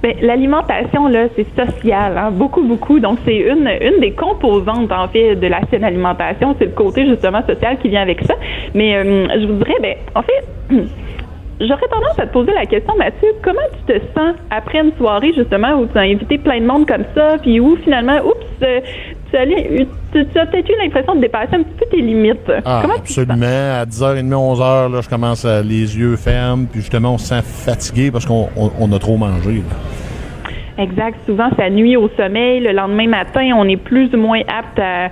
[0.04, 3.00] Ben, l'alimentation, là, c'est social, hein, beaucoup, beaucoup.
[3.00, 6.54] Donc, c'est une, une des composantes, en fait, de la saine alimentation.
[6.60, 8.36] C'est le côté, justement, social qui vient avec ça.
[8.74, 10.46] Mais euh, je vous dirais, ben, en fait,
[11.60, 15.32] j'aurais tendance à te poser la question, Mathieu, comment tu te sens après une soirée,
[15.36, 18.80] justement, où tu as invité plein de monde comme ça, puis où, finalement, oups, euh,
[19.32, 22.52] tu, as peut-être eu l'impression de dépasser un petit peu tes limites.
[22.66, 23.34] Ah, absolument.
[23.42, 27.42] À 10h30, 11h, là, je commence à les yeux fermes, puis justement, on se sent
[27.42, 28.48] fatigué parce qu'on
[28.92, 29.64] a trop mangé.
[30.78, 31.18] Exact.
[31.26, 32.60] Souvent, ça nuit au sommeil.
[32.60, 35.10] Le lendemain matin, on est plus ou moins apte à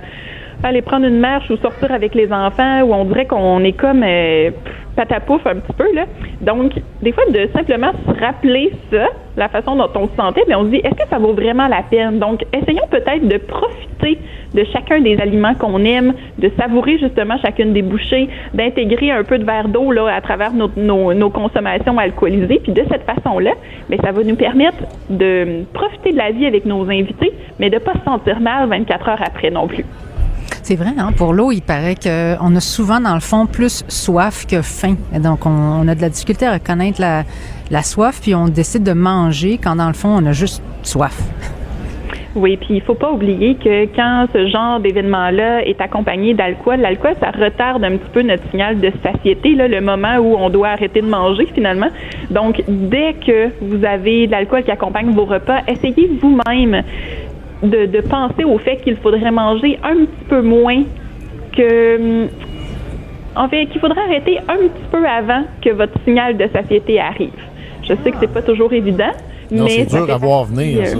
[0.64, 4.02] aller prendre une marche ou sortir avec les enfants, où on dirait qu'on est comme
[4.04, 4.50] euh,
[4.96, 5.92] patapouf un petit peu.
[5.94, 6.04] Là.
[6.40, 10.58] Donc, des fois, de simplement se rappeler ça, la façon dont on se sentait, bien,
[10.58, 12.18] on se dit, est-ce que ça vaut vraiment la peine?
[12.18, 14.18] Donc, essayons peut-être de profiter
[14.54, 19.38] de chacun des aliments qu'on aime, de savourer justement chacune des bouchées, d'intégrer un peu
[19.38, 22.60] de verre d'eau là à travers nos, nos, consommations alcoolisées.
[22.62, 23.52] Puis de cette façon-là,
[23.88, 24.78] mais ça va nous permettre
[25.08, 29.08] de profiter de la vie avec nos invités, mais de pas se sentir mal 24
[29.08, 29.84] heures après non plus.
[30.62, 31.10] C'est vrai, hein?
[31.16, 34.94] pour l'eau, il paraît qu'on a souvent, dans le fond, plus soif que faim.
[35.12, 37.24] donc, on, a de la difficulté à reconnaître la,
[37.70, 41.20] la soif, puis on décide de manger quand, dans le fond, on a juste soif.
[42.34, 47.12] Oui, puis il faut pas oublier que quand ce genre d'événement-là est accompagné d'alcool, l'alcool,
[47.20, 51.02] ça retarde un petit peu notre signal de satiété, le moment où on doit arrêter
[51.02, 51.88] de manger finalement.
[52.30, 56.82] Donc, dès que vous avez de l'alcool qui accompagne vos repas, essayez vous-même
[57.62, 60.82] de, penser au fait qu'il faudrait manger un petit peu moins
[61.56, 62.26] que
[63.34, 67.30] en fait, qu'il faudrait arrêter un petit peu avant que votre signal de satiété arrive.
[67.82, 69.12] Je sais que c'est pas toujours évident,
[69.50, 70.98] non, mais c'est dur à voir venir, ça.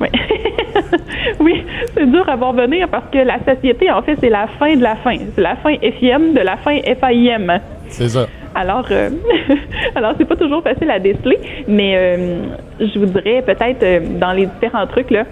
[0.00, 0.08] Oui,
[1.40, 4.74] oui c'est dur à voir venir parce que la satiété, en fait, c'est la fin
[4.74, 5.16] de la fin.
[5.34, 7.60] C'est la fin FIM de la fin FAIM.
[7.88, 8.26] C'est ça.
[8.54, 9.10] Alors, euh,
[9.94, 12.42] alors c'est pas toujours facile à déceler, mais euh,
[12.80, 15.24] je vous dirais peut-être euh, dans les différents trucs là,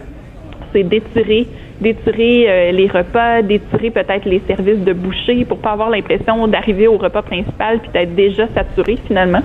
[0.72, 1.46] c'est d'étirer
[1.80, 6.86] d'étirer euh, les repas, d'étirer peut-être les services de boucher pour pas avoir l'impression d'arriver
[6.86, 9.42] au repas principal puis d'être déjà saturé finalement.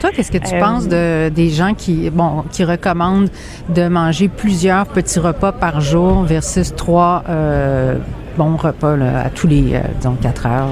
[0.00, 3.28] Toi, qu'est-ce que tu penses de des gens qui bon qui recommandent
[3.68, 7.96] de manger plusieurs petits repas par jour versus trois euh,
[8.38, 10.68] bons repas à tous les euh, disons quatre heures?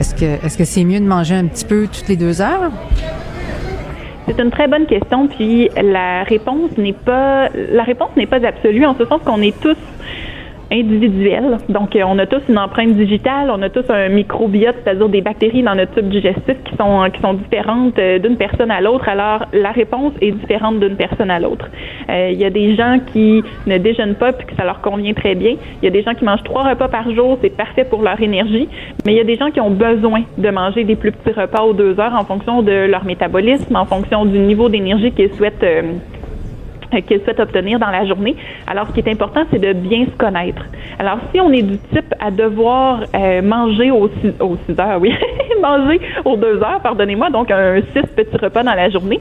[0.00, 2.72] Est-ce que est-ce que c'est mieux de manger un petit peu toutes les deux heures?
[4.26, 8.86] C'est une très bonne question, puis la réponse n'est pas la réponse n'est pas absolue
[8.86, 9.76] en ce sens qu'on est tous
[10.72, 11.58] individuelle.
[11.68, 15.20] Donc, euh, on a tous une empreinte digitale, on a tous un microbiote, c'est-à-dire des
[15.20, 19.08] bactéries dans notre tube digestif qui sont qui sont différentes euh, d'une personne à l'autre.
[19.08, 21.68] Alors, la réponse est différente d'une personne à l'autre.
[22.08, 25.12] Euh, il y a des gens qui ne déjeunent pas puis que ça leur convient
[25.12, 25.56] très bien.
[25.82, 28.20] Il y a des gens qui mangent trois repas par jour, c'est parfait pour leur
[28.20, 28.68] énergie.
[29.04, 31.62] Mais il y a des gens qui ont besoin de manger des plus petits repas
[31.62, 35.64] aux deux heures en fonction de leur métabolisme, en fonction du niveau d'énergie qu'ils souhaitent
[37.00, 38.36] qu'ils souhaitent obtenir dans la journée.
[38.66, 40.64] Alors, ce qui est important, c'est de bien se connaître.
[40.98, 45.14] Alors, si on est du type à devoir euh, manger aux 6, aux heures, oui,
[45.62, 49.20] manger aux 2 heures, pardonnez-moi, donc un 6 petits repas dans la journée,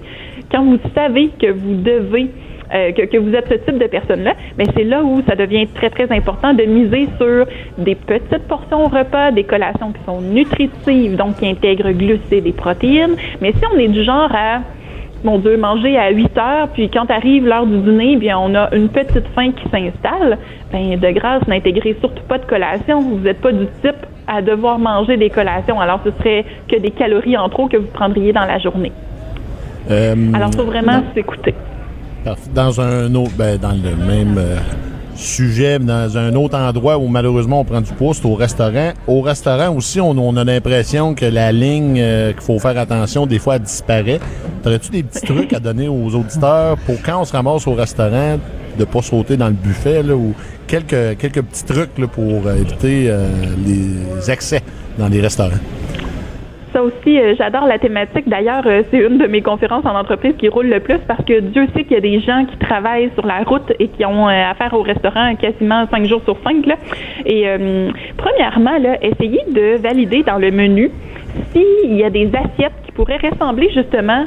[0.52, 2.30] quand vous savez que vous devez
[2.74, 5.68] euh, que, que, vous êtes ce type de personne-là, mais c'est là où ça devient
[5.68, 7.46] très, très important de miser sur
[7.78, 12.54] des petites portions au repas, des collations qui sont nutritives, donc qui intègrent glucides et
[12.54, 13.16] protéines.
[13.42, 14.62] Mais si on est du genre à
[15.24, 18.74] mon Dieu, manger à 8 heures, puis quand arrive l'heure du dîner, bien on a
[18.76, 20.38] une petite faim qui s'installe,
[20.72, 23.02] ben de grâce, n'intégrez surtout pas de collation.
[23.02, 25.80] Vous n'êtes pas du type à devoir manger des collations.
[25.80, 28.92] Alors, ce serait que des calories en trop que vous prendriez dans la journée.
[29.90, 31.54] Euh, Alors, il faut vraiment s'écouter.
[32.54, 34.58] Dans un autre, ben, dans le même euh,
[35.22, 38.92] sujet dans un autre endroit où malheureusement on prend du poids, au restaurant.
[39.08, 43.40] Au restaurant aussi, on, a l'impression que la ligne euh, qu'il faut faire attention, des
[43.40, 44.20] fois, disparaît.
[44.66, 48.40] Aurais-tu des petits trucs à donner aux auditeurs pour quand on se ramasse au restaurant,
[48.78, 50.34] de pas sauter dans le buffet ou
[50.68, 53.28] quelques, quelques petits trucs pour euh, éviter euh,
[53.66, 54.62] les excès
[54.98, 55.60] dans les restaurants?
[56.74, 58.30] Ça aussi, euh, j'adore la thématique.
[58.30, 61.42] D'ailleurs, euh, c'est une de mes conférences en entreprise qui roule le plus parce que
[61.42, 64.30] Dieu sait qu'il y a des gens qui travaillent sur la route et qui ont
[64.30, 66.66] euh, affaire au restaurant quasiment cinq jours sur cinq.
[66.66, 66.76] Là.
[67.26, 67.46] Et
[68.18, 70.92] premièrement, là, essayez de valider dans le menu
[71.52, 74.24] s'il y a des assiettes qui pourraient ressembler justement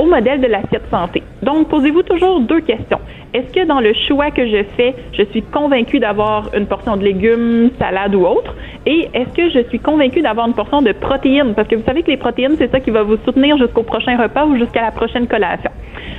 [0.00, 1.22] au modèle de l'assiette santé.
[1.42, 3.00] Donc, posez-vous toujours deux questions.
[3.34, 7.04] Est-ce que dans le choix que je fais, je suis convaincu d'avoir une portion de
[7.04, 8.54] légumes, salade ou autre?
[8.86, 11.52] Et est-ce que je suis convaincu d'avoir une portion de protéines?
[11.54, 14.16] Parce que vous savez que les protéines, c'est ça qui va vous soutenir jusqu'au prochain
[14.16, 15.70] repas ou jusqu'à la prochaine collation.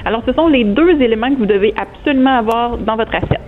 [0.06, 3.42] Alors, ce sont les deux éléments que vous devez absolument avoir dans votre assiette.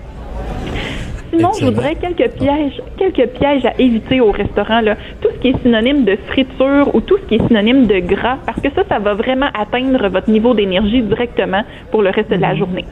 [1.36, 4.82] Sinon, je voudrais quelques pièges, quelques pièges à éviter au restaurant.
[4.82, 4.96] Là.
[5.22, 8.38] Tout ce qui est synonyme de friture ou tout ce qui est synonyme de gras,
[8.46, 12.36] parce que ça, ça va vraiment atteindre votre niveau d'énergie directement pour le reste de
[12.36, 12.58] la mhm.
[12.58, 12.86] journée.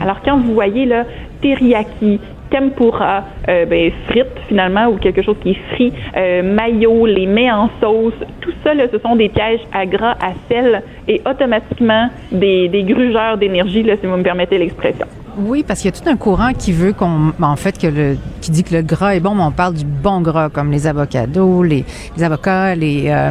[0.00, 1.04] Alors, quand vous voyez là,
[1.40, 2.20] teriyaki,
[2.50, 7.50] tempura, euh, ben, frites finalement ou quelque chose qui est frit, euh, mayo, les mets
[7.50, 12.08] en sauce, tout ça, là, ce sont des pièges à gras, à sel et automatiquement
[12.32, 15.06] des, grugeurs d'énergie, si vous me permettez l'expression.
[15.38, 18.16] Oui, parce qu'il y a tout un courant qui veut qu'on, en fait, que le,
[18.40, 20.86] qui dit que le gras est bon, mais on parle du bon gras, comme les
[20.86, 21.84] avocados, les,
[22.22, 23.30] avocats, les, euh,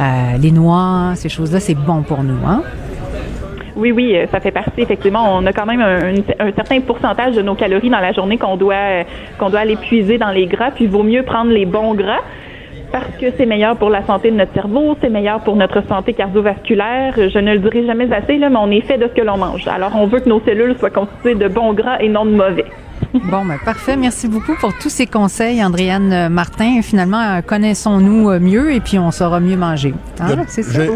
[0.00, 2.62] euh, les noix, ces choses-là, c'est bon pour nous, hein?
[3.76, 4.82] Oui, oui, euh, ça fait partie.
[4.82, 6.14] Effectivement, on a quand même un,
[6.46, 9.04] un, certain pourcentage de nos calories dans la journée qu'on doit
[9.38, 10.70] qu'on doit aller puiser dans les gras.
[10.70, 12.20] Puis il vaut mieux prendre les bons gras
[12.92, 16.12] parce que c'est meilleur pour la santé de notre cerveau, c'est meilleur pour notre santé
[16.12, 17.14] cardiovasculaire.
[17.16, 19.38] Je ne le dirai jamais assez, là, mais on est fait de ce que l'on
[19.38, 19.66] mange.
[19.66, 22.66] Alors, on veut que nos cellules soient constituées de bons gras et non de mauvais.
[23.30, 23.96] Bon, ben, parfait.
[23.96, 26.80] Merci beaucoup pour tous ces conseils, Andréane Martin.
[26.82, 29.94] Finalement, connaissons-nous mieux et puis on saura mieux manger.
[30.20, 30.44] Hein?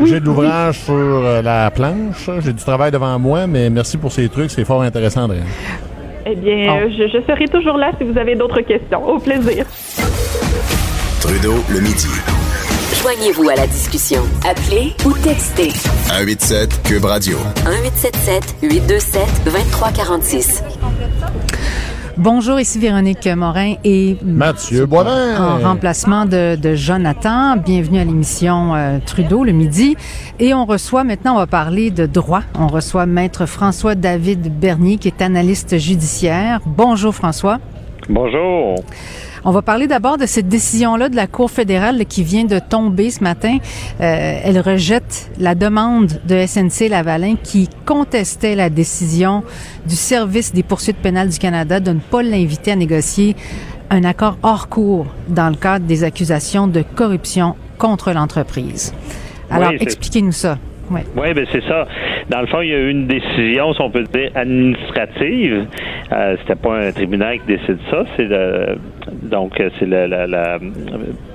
[0.05, 2.31] J'ai de l'ouvrage sur euh, la planche.
[2.41, 4.51] J'ai du travail devant moi, mais merci pour ces trucs.
[4.51, 5.45] C'est fort intéressant, Andréane.
[6.25, 9.07] Eh bien, je, je serai toujours là si vous avez d'autres questions.
[9.07, 9.65] Au plaisir.
[11.21, 12.09] Trudeau, le midi.
[13.03, 14.23] Joignez-vous à la discussion.
[14.49, 15.71] Appelez ou textez.
[16.09, 17.39] 187 Cube Radio.
[17.65, 20.65] 1877 827 2346.
[22.19, 25.39] Bonjour, ici Véronique Morin et Mathieu Boivin.
[25.39, 27.59] En remplacement de, Jonathan.
[27.59, 29.97] Bienvenue à l'émission euh, Trudeau le midi.
[30.41, 32.41] Et on reçoit maintenant, on va parler de droit.
[32.59, 36.61] On reçoit Maître François David Bernier, qui est analyste judiciaire.
[36.65, 37.59] Bonjour François.
[38.09, 38.77] Bonjour.
[39.49, 43.11] On va parler d'abord de cette décision-là de la Cour fédérale qui vient de tomber
[43.11, 43.59] ce matin.
[44.01, 49.45] Euh, elle rejette la demande de SNC Lavalin qui contestait la décision
[49.89, 53.37] du service des poursuites pénales du Canada de ne pas l'inviter à négocier
[53.91, 58.93] un accord hors cours dans le cadre des accusations de corruption contre l'entreprise.
[59.49, 60.59] Alors, expliquez-nous ça.
[60.91, 61.87] Oui, ouais, ben c'est ça.
[62.31, 65.67] Dans le fond, il y a eu une décision, si on peut dire, administrative.
[66.13, 68.79] Euh, C'était pas un tribunal qui décide ça, c'est le
[69.27, 70.59] donc c'est le la, la,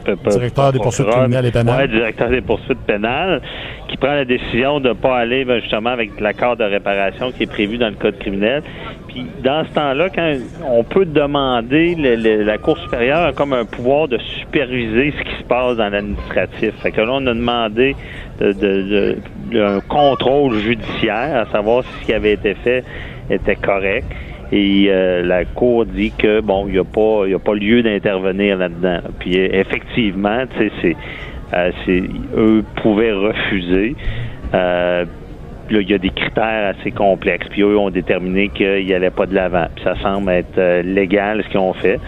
[0.08, 1.82] euh, directeur des poursuites criminelles et pénales.
[1.82, 3.42] Ouais, directeur des poursuites pénales
[3.88, 7.44] qui prend la décision de ne pas aller ben, justement avec l'accord de réparation qui
[7.44, 8.64] est prévu dans le code criminel.
[9.08, 10.34] Puis dans ce temps-là, quand
[10.66, 15.78] on peut demander, la Cour supérieure comme un pouvoir de superviser ce qui se passe
[15.78, 16.74] dans l'administratif.
[16.82, 17.96] Fait que là, on a demandé
[18.40, 19.18] de,
[19.54, 22.84] un contrôle judiciaire, à savoir si ce qui avait été fait
[23.30, 24.06] était correct.
[24.52, 27.82] Et euh, la Cour dit que bon, il n'y a pas, il a pas lieu
[27.82, 29.00] d'intervenir là-dedans.
[29.20, 30.96] Puis effectivement, tu sais, c'est,
[31.54, 32.04] euh, c'est,
[32.38, 33.96] eux pouvaient refuser.
[34.54, 35.06] Euh,
[35.70, 37.48] là, il y a des critères assez complexes.
[37.50, 39.68] Puis eux ont déterminé qu'il n'y allait pas de l'avant.
[39.74, 42.00] Puis ça semble être euh, légal ce qu'ils ont fait.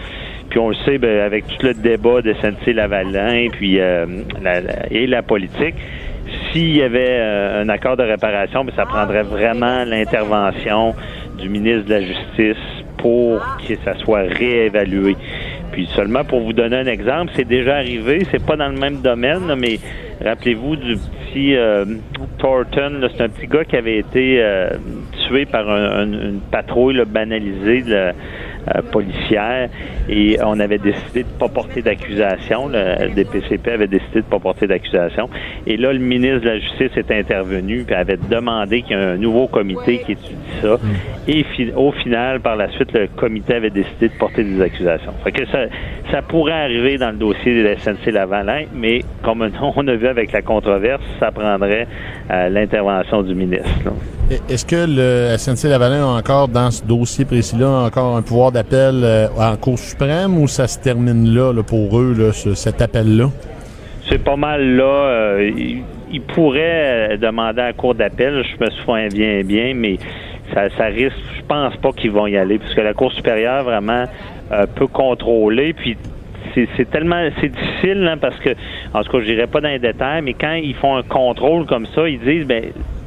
[0.50, 4.04] Puis on le sait, ben, avec tout le débat de SNC-Lavalin puis, euh,
[4.42, 5.74] la- la- et la politique,
[6.52, 10.94] s'il y avait euh, un accord de réparation, ben, ça prendrait vraiment l'intervention
[11.44, 12.64] du ministre de la Justice
[12.96, 15.14] pour que ça soit réévalué.
[15.72, 19.02] Puis seulement pour vous donner un exemple, c'est déjà arrivé, c'est pas dans le même
[19.02, 19.78] domaine, là, mais
[20.24, 21.84] rappelez-vous du petit euh,
[22.38, 24.70] Thornton, là, c'est un petit gars qui avait été euh,
[25.26, 28.12] tué par un- un- une patrouille là, banalisée euh,
[28.90, 29.68] policière
[30.08, 32.68] et on avait décidé de pas porter d'accusation.
[32.68, 35.28] Le DPCP avait décidé de pas porter d'accusation.
[35.66, 39.04] Et là, le ministre de la Justice est intervenu et avait demandé qu'il y ait
[39.04, 40.78] un nouveau comité qui étudie ça.
[41.26, 41.44] Et
[41.76, 45.12] au final, par la suite, le comité avait décidé de porter des accusations.
[45.22, 45.66] Fait que ça,
[46.10, 49.42] ça pourrait arriver dans le dossier de la SNC Lavalin, mais comme
[49.76, 51.86] on a vu avec la controverse, ça prendrait
[52.30, 53.68] euh, l'intervention du ministre.
[53.84, 53.92] là.
[54.30, 59.02] Est-ce que le SNC Lavalin a encore, dans ce dossier précis-là, encore un pouvoir d'appel
[59.04, 63.28] euh, en Cour suprême ou ça se termine là, pour eux, cet appel-là?
[64.08, 64.84] C'est pas mal là.
[64.84, 69.98] euh, il, il pourrait euh, demander à cour d'appel, je me souviens bien, bien, mais
[70.54, 74.04] ça, risque, je pense pas qu'ils vont y aller, parce que la Cour supérieure vraiment
[74.76, 75.96] peut contrôler, puis
[76.54, 78.50] c'est c'est tellement c'est difficile hein, parce que
[78.92, 81.64] en tout cas je dirais pas dans les détails mais quand ils font un contrôle
[81.64, 82.64] comme ça ils disent ben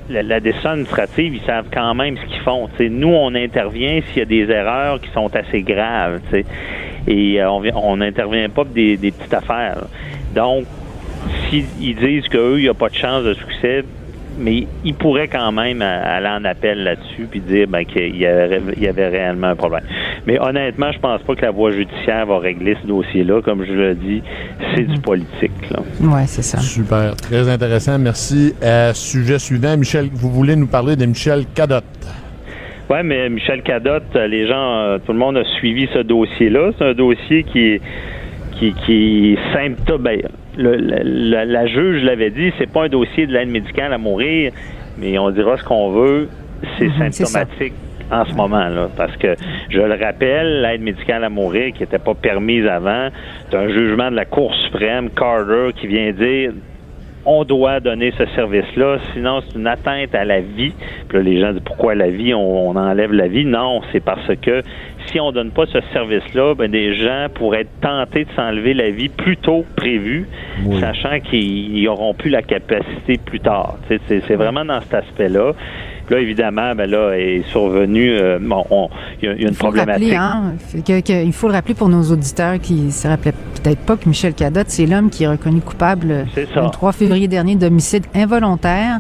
[0.09, 4.21] la, la administrative ils savent quand même ce qu'ils font nous on intervient s'il y
[4.21, 6.45] a des erreurs qui sont assez graves tu sais.
[7.07, 9.83] et euh, on vient- on n'intervient pas pour des, des petites affaires
[10.33, 10.65] donc
[11.49, 13.83] s'ils disent qu'eux, il n'y a pas de chance de succès,
[14.37, 18.61] mais ils pourraient quand même aller en appel là-dessus puis dire ben, qu'il y, avait-
[18.77, 19.83] il y avait réellement un problème.
[20.27, 23.41] Mais honnêtement, je pense pas que la voie judiciaire va régler ce dossier-là.
[23.41, 24.21] Comme je l'ai dit,
[24.75, 25.51] c'est du politique.
[25.71, 25.79] Là.
[26.01, 26.59] Ouais, c'est ça.
[26.59, 28.53] Super, très intéressant, merci.
[28.61, 31.85] Euh, sujet suivant, Michel, vous voulez nous parler de Michel Cadotte?
[32.89, 36.71] Ouais, mais Michel Cadotte, euh, les gens, euh, tout le monde a suivi ce dossier-là.
[36.77, 37.79] C'est un dossier qui
[38.59, 40.01] qui, qui est symptôme.
[40.01, 40.19] Ben,
[40.57, 43.97] le- la, la- la juge l'avait dit, c'est pas un dossier de l'aide médicale à
[43.97, 44.51] mourir,
[44.97, 46.27] mais on dira ce qu'on veut,
[46.77, 47.73] c'est Mhm, symptomatique
[48.11, 49.35] en ce moment là parce que
[49.69, 53.09] je le rappelle l'aide médicale à mourir qui n'était pas permise avant
[53.49, 56.51] c'est un jugement de la Cour suprême Carter qui vient dire
[57.29, 60.71] on doit donner ce service-là, sinon c'est une atteinte à la vie.
[61.09, 63.43] Puis là, les gens disent pourquoi la vie, on, on enlève la vie?
[63.43, 64.61] Non, c'est parce que
[65.07, 68.91] si on donne pas ce service-là, ben, des gens pourraient être tentés de s'enlever la
[68.91, 70.25] vie plus tôt que prévu,
[70.65, 70.79] Oui.
[70.79, 73.75] sachant qu'ils n'auront plus la capacité plus tard.
[74.07, 75.51] C'est vraiment dans cet aspect-là.
[76.09, 78.89] Là, évidemment, ben là, est survenu, euh, bon, on-
[79.21, 80.13] il y, a- une Il problématique.
[80.13, 80.53] rappeler, hein,
[80.85, 83.97] que- que- il faut le rappeler pour nos auditeurs qui ne se rappelaient peut-être pas
[83.97, 88.99] que Michel Cadotte, c'est l'homme qui est reconnu coupable le 3 février dernier d'homicide involontaire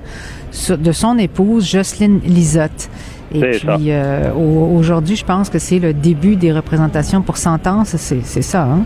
[0.69, 2.89] de son épouse Jocelyne Lisotte.
[3.33, 7.95] Et puis euh, au- aujourd'hui, je pense que c'est le début des représentations pour sentence.
[7.97, 8.83] C'est ça, hein?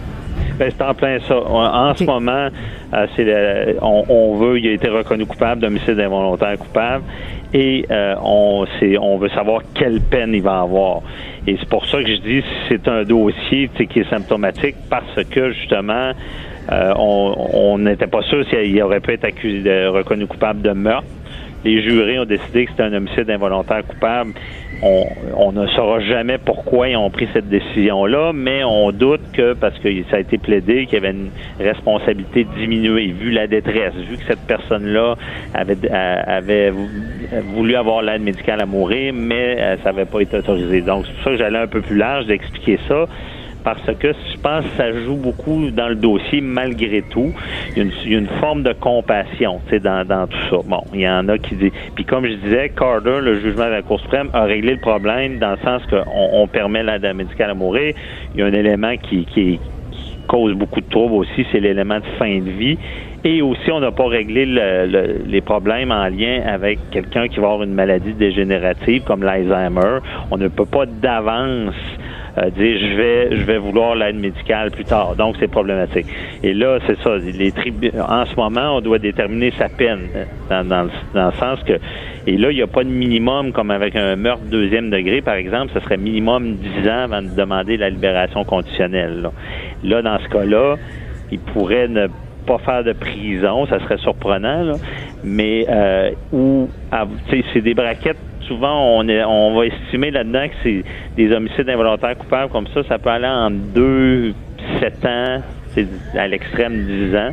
[0.58, 1.36] Ben, c'est en plein ça.
[1.38, 2.48] En ce moment,
[2.94, 7.04] euh, c'est on, on veut, il a été reconnu coupable d'homicide involontaire coupable
[7.54, 8.66] et euh, on,
[9.02, 11.02] on veut savoir quelle peine il va avoir.
[11.48, 15.52] Et c'est pour ça que je dis c'est un dossier qui est symptomatique parce que
[15.52, 16.12] justement,
[16.72, 21.08] euh, on n'était pas sûr s'il aurait pu être accusé reconnu coupable de meurtre.
[21.64, 24.34] Les jurés ont décidé que c'était un homicide involontaire coupable.
[24.84, 29.54] On, on ne saura jamais pourquoi ils ont pris cette décision-là, mais on doute que,
[29.54, 33.94] parce que ça a été plaidé, qu'il y avait une responsabilité diminuée, vu la détresse,
[34.10, 35.18] vu que cette personne-là
[35.54, 36.74] avait, euh, avait
[37.54, 40.82] voulu avoir l'aide médicale à mourir, mais euh, ça n'avait pas été autorisé.
[40.82, 43.06] Donc, c'est pour ça que j'allais un peu plus large d'expliquer ça
[43.64, 47.34] parce que je pense que ça joue beaucoup dans le dossier malgré tout.
[47.76, 50.58] Il y a une, forme de compassion dans, dans tout ça.
[50.66, 51.72] Bon, il y en a qui disent...
[51.96, 55.38] Puis comme je disais, Carter, le jugement de la Cour suprême, a réglé le problème
[55.40, 57.94] dans le sens qu'on on permet l'aide médicale à mourir.
[58.34, 59.60] Il y a un élément qui,
[60.28, 62.78] cause beaucoup de troubles aussi, c'est l'élément de fin de vie.
[63.24, 67.40] Et aussi, on n'a pas réglé le- le- les problèmes en lien avec quelqu'un qui
[67.40, 70.00] va avoir une maladie dégénérative comme l'Alzheimer.
[70.32, 71.76] On ne peut pas d'avance
[72.38, 75.16] euh, dire je vais je vais vouloir l'aide médicale plus tard.
[75.16, 76.06] Donc c'est problématique.
[76.44, 77.18] Et là, c'est ça.
[77.18, 77.54] Les
[78.08, 80.08] en ce moment, on doit déterminer sa peine
[80.50, 81.74] dans, dans, le, dans le sens que
[82.28, 85.36] et là, il n'y a pas de minimum comme avec un meurtre deuxième degré, par
[85.36, 89.22] exemple, ce serait minimum 10 ans avant de demander la libération conditionnelle.
[89.22, 89.32] Là,
[89.84, 90.76] Là, dans ce cas-là,
[91.32, 92.08] il pourrait ne
[92.46, 94.74] pas faire de prison, ça serait surprenant, là,
[95.24, 96.70] mais euh, ou
[97.30, 98.18] c'est des braquettes
[98.52, 100.84] souvent, on, va estimer là-dedans que c'est
[101.16, 104.34] des homicides involontaires coupables comme ça, ça peut aller en 2,
[104.80, 105.42] 7 ans,
[106.16, 107.32] à l'extrême 10 ans.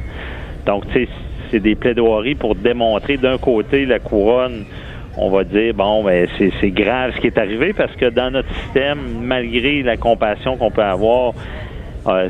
[0.66, 1.08] Donc, tu sais,
[1.50, 4.64] c'est des plaidoiries pour démontrer d'un côté la couronne
[5.20, 8.54] on va dire, bon, ben, c'est grave ce qui est arrivé parce que dans notre
[8.54, 11.32] système, malgré la compassion qu'on peut avoir,
[12.06, 12.28] euh,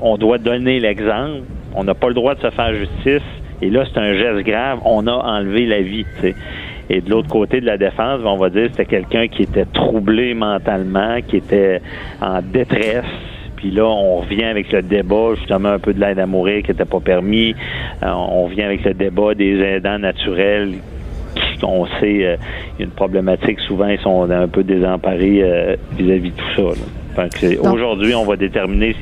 [0.00, 1.42] on, doit donner l'exemple.
[1.76, 3.22] On n'a pas le droit de se faire justice.
[3.62, 4.80] Et là, c'est un geste grave.
[4.84, 6.04] On a enlevé la vie.
[6.90, 10.34] Et de l'autre côté de la défense, on va dire c'était quelqu'un qui était troublé
[10.34, 11.80] mentalement, qui était
[12.20, 13.04] en détresse.
[13.56, 16.70] Puis là, on revient avec le débat, justement, un peu de l'aide à mourir qui
[16.70, 17.54] n'était pas permis.
[18.02, 20.74] Euh, on revient avec le débat des aidants naturels
[21.64, 22.36] on sait, il y a
[22.78, 26.74] une problématique, souvent, ils sont un peu désemparés euh, vis-à-vis de tout
[27.16, 27.70] ça.
[27.70, 28.96] Aujourd'hui, on va déterminer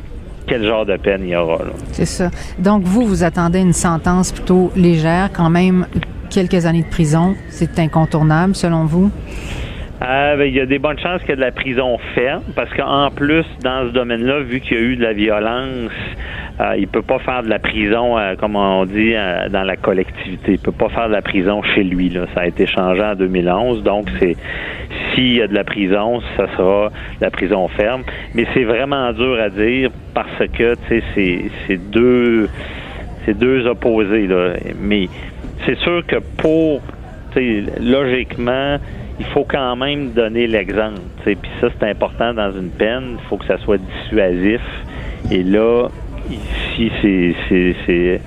[0.46, 1.58] quel genre de peine il y aura.
[1.92, 2.30] C'est ça.
[2.58, 5.86] Donc, vous, vous attendez une sentence plutôt légère, quand même
[6.32, 7.34] quelques années de prison.
[7.48, 9.10] C'est incontournable, selon vous?
[10.02, 12.42] Euh, ben, il y a des bonnes chances qu'il y ait de la prison ferme,
[12.56, 15.92] parce qu'en plus, dans ce domaine-là, vu qu'il y a eu de la violence,
[16.60, 19.76] euh, il peut pas faire de la prison, euh, comme on dit, euh, dans la
[19.76, 20.52] collectivité.
[20.52, 22.12] Il peut pas faire de la prison chez lui.
[22.34, 23.82] Ça a été changé en 2011.
[23.82, 24.36] Donc, c'est
[25.14, 28.02] s'il y a de la prison, ça sera la prison ferme.
[28.34, 32.48] Mais c'est vraiment dur à dire parce que, tu sais, c'est deux,
[33.28, 34.26] deux opposés.
[34.26, 34.54] Là.
[34.80, 35.08] Mais
[35.66, 36.80] c'est sûr que pour,
[37.80, 38.78] logiquement,
[39.18, 41.00] il faut quand même donner l'exemple.
[41.24, 43.18] Puis ça, c'est important dans une peine.
[43.18, 44.60] Il faut que ça soit dissuasif.
[45.30, 45.88] Et là,
[46.30, 46.90] Ici,
[47.86, 48.20] c'est.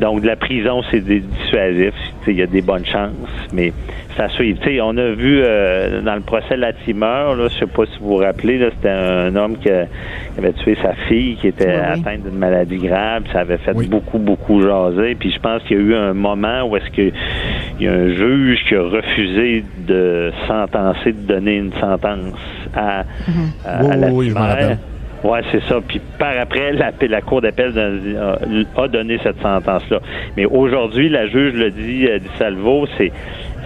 [0.00, 1.92] Donc, de la prison, c'est dissuasif.
[2.26, 3.12] Il y a des bonnes chances,
[3.52, 3.72] mais
[4.16, 4.56] ça suit.
[4.82, 8.58] on a vu euh, dans le procès Latimer, je sais pas si vous vous rappelez,
[8.76, 13.24] c'était un homme qui, avait tué sa fille, qui était atteinte d'une maladie grave.
[13.32, 15.16] Ça avait fait beaucoup, beaucoup jaser.
[15.16, 17.12] Puis je pense qu'il y a eu un moment où est-ce qu'il
[17.80, 22.34] y a un juge qui a refusé de sentencer, de donner une sentence
[22.74, 24.00] à, mm-hmm.
[24.00, 24.76] Latimer.
[25.22, 25.80] Oui, c'est ça.
[25.86, 27.72] Puis par après, la, la Cour d'appel
[28.76, 30.00] a donné cette sentence-là.
[30.36, 33.12] Mais aujourd'hui, la juge le dit, euh, dit Salvo, c'est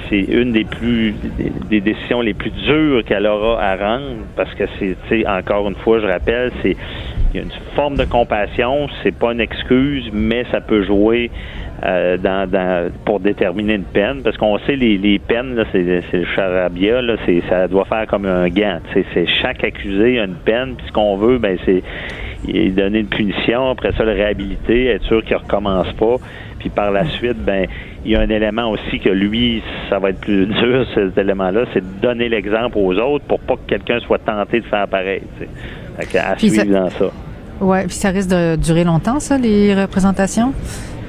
[0.08, 1.14] c'est une des plus
[1.70, 4.64] des, décisions les plus dures qu'elle aura à rendre parce que
[5.08, 6.76] c'est encore une fois je rappelle c'est
[7.34, 11.30] il y a une forme de compassion c'est pas une excuse mais ça peut jouer
[11.84, 16.24] euh, dans, pour déterminer une peine, parce qu'on sait les, les peines, là, c'est, le
[16.34, 18.78] charabia, là, c'est, ça doit faire comme un gant.
[18.94, 21.82] C'est, c'est chaque accusé a une peine, puis ce qu'on veut, ben c'est
[22.70, 26.16] donner une punition, après ça le réhabiliter, être sûr qu'il recommence pas,
[26.58, 27.66] puis par la suite, ben
[28.04, 31.64] il y a un élément aussi que lui, ça va être plus dur, cet élément-là,
[31.72, 35.22] c'est de donner l'exemple aux autres pour pas que quelqu'un soit tenté de faire pareil.
[35.98, 37.06] Fait à suivre dans ça.
[37.60, 40.52] Ouais, puis ça risque de durer longtemps, ça, les représentations?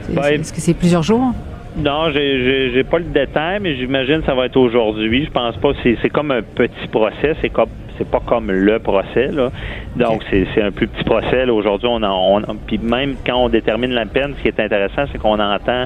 [0.09, 1.33] Ben, est-ce que c'est plusieurs jours?
[1.77, 5.25] Non, j'ai, pas le détail, mais j'imagine que ça va être aujourd'hui.
[5.25, 5.71] Je pense pas.
[5.83, 7.35] C'est, comme un petit procès.
[7.41, 9.51] C'est comme c'est pas comme le procès là.
[9.95, 11.49] Donc c'est, c'est un plus petit procès.
[11.49, 15.03] Aujourd'hui, on, en, on puis même quand on détermine la peine, ce qui est intéressant,
[15.11, 15.85] c'est qu'on entend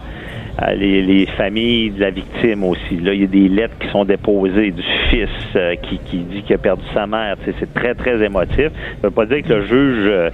[0.75, 2.97] les, les, familles de la victime aussi.
[2.97, 6.41] Là, il y a des lettres qui sont déposées du fils euh, qui, qui dit
[6.41, 7.37] qu'il a perdu sa mère.
[7.45, 8.69] c'est très très émotif.
[9.01, 10.29] Ça veut pas dire que le juge euh,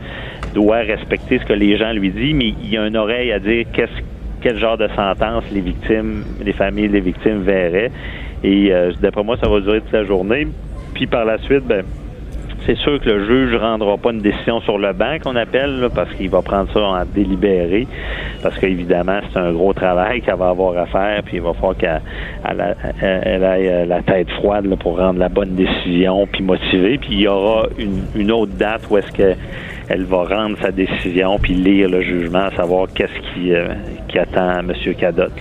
[0.54, 3.40] doit respecter ce que les gens lui disent, mais il y a une oreille à
[3.40, 3.66] dire
[4.42, 7.92] quel genre de sentence les victimes, les familles des victimes verraient.
[8.44, 10.48] Et euh, d'après moi, ça va durer toute la journée.
[10.94, 11.84] Puis par la suite, ben,
[12.66, 15.90] c'est sûr que le juge ne rendra pas une décision sur le banc qu'on appelle,
[15.94, 17.88] parce qu'il va prendre ça en délibéré,
[18.42, 21.78] parce qu'évidemment, c'est un gros travail qu'elle va avoir à faire, puis il va falloir
[21.78, 22.02] qu'elle
[23.04, 26.98] euh, la tête froide pour rendre la bonne décision, puis motiver.
[26.98, 29.36] Puis il y aura une, autre date où est-ce que
[29.88, 33.68] elle va rendre sa décision puis lire le jugement, savoir qu'est-ce qui, euh,
[34.16, 34.74] attend M.
[34.98, 35.32] Cadotte.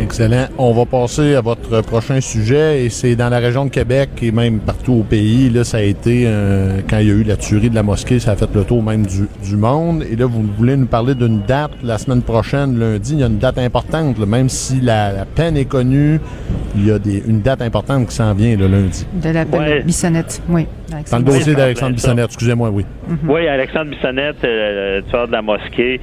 [0.00, 0.46] Excellent.
[0.58, 4.32] On va passer à votre prochain sujet et c'est dans la région de Québec et
[4.32, 5.50] même partout au pays.
[5.50, 8.18] Là, ça a été euh, quand il y a eu la tuerie de la mosquée,
[8.18, 10.04] ça a fait le tour même du, monde.
[10.10, 13.14] Et là, vous voulez nous parler d'une date la semaine prochaine, lundi.
[13.14, 16.20] Il y a une date importante, même si la, peine est connue.
[16.76, 19.06] Il y a des, une date importante qui s'en vient le lundi.
[19.14, 20.66] De la peine Bissonnette, oui.
[21.10, 22.84] Dans le dossier d'Alexandre Bissonnette, excusez-moi, oui.
[23.08, 23.30] Mhm.
[23.30, 26.00] Oui, Alexandre Bissonnette, euh, tueur de la mosquée.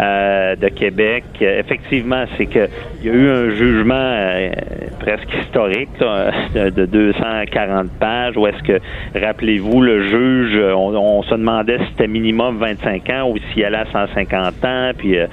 [0.00, 1.22] Euh, de Québec.
[1.40, 2.68] effectivement, c'est qu'il
[3.04, 4.50] y a eu un jugement euh,
[4.98, 5.88] presque historique
[6.54, 8.80] de 240 pages où est-ce que,
[9.16, 13.86] rappelez-vous, le juge, on, se demandait si c'était minimum 25 ans ou s'il allait à
[13.86, 15.26] 150 ans, puis euh,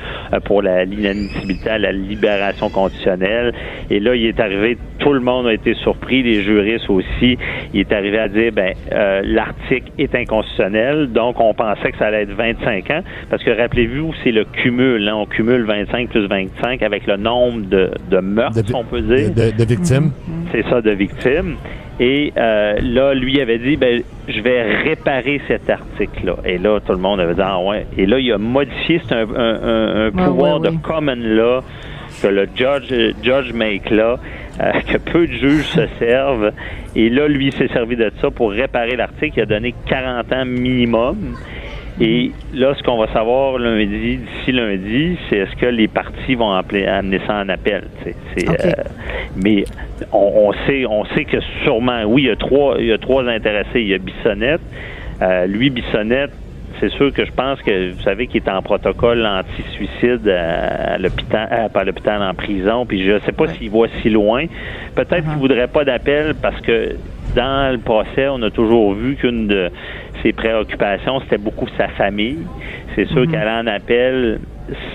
[0.45, 3.55] pour l'inadmissibilité à la libération conditionnelle.
[3.89, 7.35] Et là, il est arrivé, tout le monde a été surpris, les juristes aussi.
[7.73, 8.73] Il est arrivé à dire, ben,
[9.23, 13.01] l'article est inconstitutionnel, donc on pensait que ça allait être 25 ans,
[13.31, 15.07] parce que rappelez-vous, c'est le cumule.
[15.09, 15.15] hein.
[15.15, 19.31] on cumule 25 plus 25 avec le nombre de, de meurtres, De on peut dire.
[19.33, 20.11] De, de victimes.
[20.51, 21.55] C'est ça, de victimes.
[21.99, 26.35] Et euh, là, lui avait dit, ben, je vais réparer cet article-là.
[26.45, 27.85] Et là, tout le monde avait dit, ah ouais.
[27.97, 31.15] Et là, il a modifié, c'est un, un- un- un Ouais, pouvoir ouais, de common
[31.15, 31.61] law
[32.21, 32.91] que le judge,
[33.23, 34.17] judge make là,
[34.61, 36.51] euh, que peu de juges se servent.
[36.95, 39.33] Et là, lui, il s'est servi de ça pour réparer l'article.
[39.37, 41.17] Il a donné 40 ans minimum.
[41.99, 46.53] Et là, ce qu'on va savoir lundi, d'ici lundi, c'est est-ce que les partis vont
[46.53, 47.83] appeler- amener ça en appel.
[48.49, 48.71] euh,
[49.43, 49.65] mais
[50.11, 52.97] on, on sait, on sait que sûrement, oui, il y a trois, il y a
[52.97, 53.81] trois intéressés.
[53.81, 54.61] Il y a Bissonnette.
[55.21, 56.31] Euh, lui, Bissonnette,
[56.79, 60.97] c'est sûr que je pense que vous savez qu'il est en protocole anti-suicide à, à
[60.97, 62.85] l'hôpital, pas à l'hôpital, en prison.
[62.87, 64.45] Puis je ne sais pas s'il voit si loin.
[64.95, 66.95] Peut-être qu'il voudrait pas d'appel parce que
[67.35, 69.69] dans le procès, on a toujours vu qu'une de
[70.21, 72.39] ses préoccupations, c'était beaucoup sa famille.
[72.95, 74.39] C'est sûr qu'aller en appel,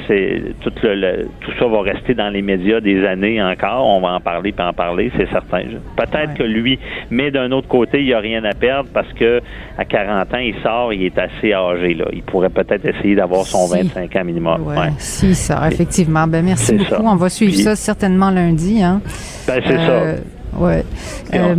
[0.06, 3.86] c'est tout le, le- tout ça va rester dans les médias des années encore.
[3.86, 5.62] On va en parler puis en parler, c'est certain.
[5.96, 6.78] Peut-être que lui,
[7.10, 9.40] mais d'un autre côté, il n'y a rien à perdre parce que
[9.78, 12.04] à 40 ans, il sort, il est assez âgé là.
[12.12, 13.82] Il pourrait peut-être essayer d'avoir son Si.
[13.82, 14.62] 25 ans minimum.
[14.66, 14.88] Ouais, Ouais.
[14.98, 16.26] Si, ça, effectivement.
[16.26, 16.90] Ben, merci beaucoup.
[16.90, 17.00] ça.
[17.02, 18.82] On va suivre Puis- ça certainement lundi.
[18.82, 19.00] Hein.
[19.48, 20.16] Ben, c'est Euh,
[20.58, 20.84] Ouais.
[21.32, 21.54] On- Euh, euh,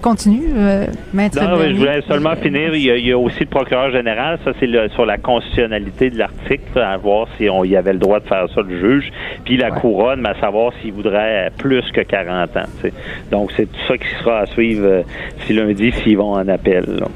[0.00, 1.40] continue, euh, maître.
[1.42, 2.74] Non, je voulais seulement finir.
[2.74, 4.38] Il y, a, il y a aussi le procureur général.
[4.44, 8.20] Ça, c'est sur la constitutionnalité de l'article, à voir si on y avait le droit
[8.20, 9.10] de faire ça, le juge.
[9.44, 12.90] Puis la couronne, mais à savoir s'il voudrait plus que 40 ans.
[13.30, 15.02] Donc, c'est tout ça qui sera à suivre euh,
[15.46, 16.84] si lundi, s'ils vont en appel.
[16.86, 17.06] là.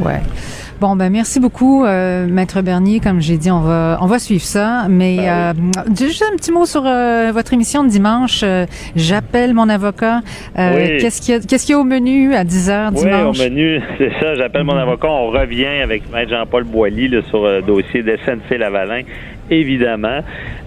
[0.00, 0.20] Ouais.
[0.82, 2.98] Bon, ben merci beaucoup, euh, maître Bernier.
[2.98, 4.86] Comme j'ai dit, on va on va suivre ça.
[4.88, 8.44] Mais Ben euh, juste un petit mot sur euh, votre émission de dimanche.
[8.96, 10.22] J'appelle mon avocat.
[10.58, 10.96] Oui.
[10.98, 13.38] Qu'est-ce qu'il y a y au menu à 10 heures Oui, dimanche?
[13.38, 14.34] au menu, c'est ça.
[14.34, 15.06] J'appelle mon avocat.
[15.08, 19.02] On revient avec Maître Jean-Paul Boilly là, sur le dossier de SNC-Lavalin.
[19.50, 20.18] Évidemment,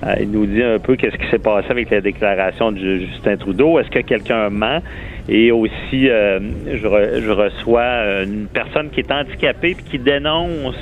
[0.05, 3.07] Euh, il nous dit un peu qu'est-ce qui s'est passé avec la déclaration de Ju-
[3.11, 3.79] Justin Trudeau.
[3.79, 4.79] Est-ce que quelqu'un ment?
[5.27, 6.39] Et aussi, euh,
[6.71, 10.75] je, re- je reçois euh, une personne qui est handicapée puis qui dénonce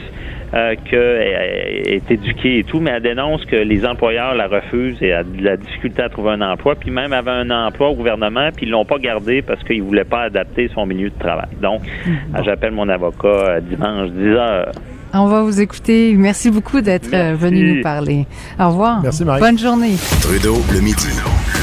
[0.53, 5.13] euh, qu'elle est éduquée et tout, mais elle dénonce que les employeurs la refusent et
[5.13, 8.49] a de la difficulté à trouver un emploi, puis même avait un emploi au gouvernement,
[8.55, 11.47] puis ils l'ont pas gardé parce qu'ils voulaient pas adapter son milieu de travail.
[11.61, 12.11] Donc, euh,
[12.45, 14.71] j'appelle mon avocat euh, dimanche 10 heures.
[15.15, 16.13] On va vous écouter.
[16.17, 18.25] Merci beaucoup d'être euh, venu nous parler.
[18.59, 18.99] Au revoir.
[19.03, 19.39] Merci, Marie.
[19.41, 19.93] Bonne journée.
[20.21, 21.62] Trudeau le midi.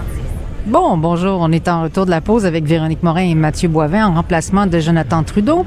[0.67, 1.39] Bon, bonjour.
[1.41, 4.67] On est en retour de la pause avec Véronique Morin et Mathieu Boivin en remplacement
[4.67, 5.65] de Jonathan Trudeau.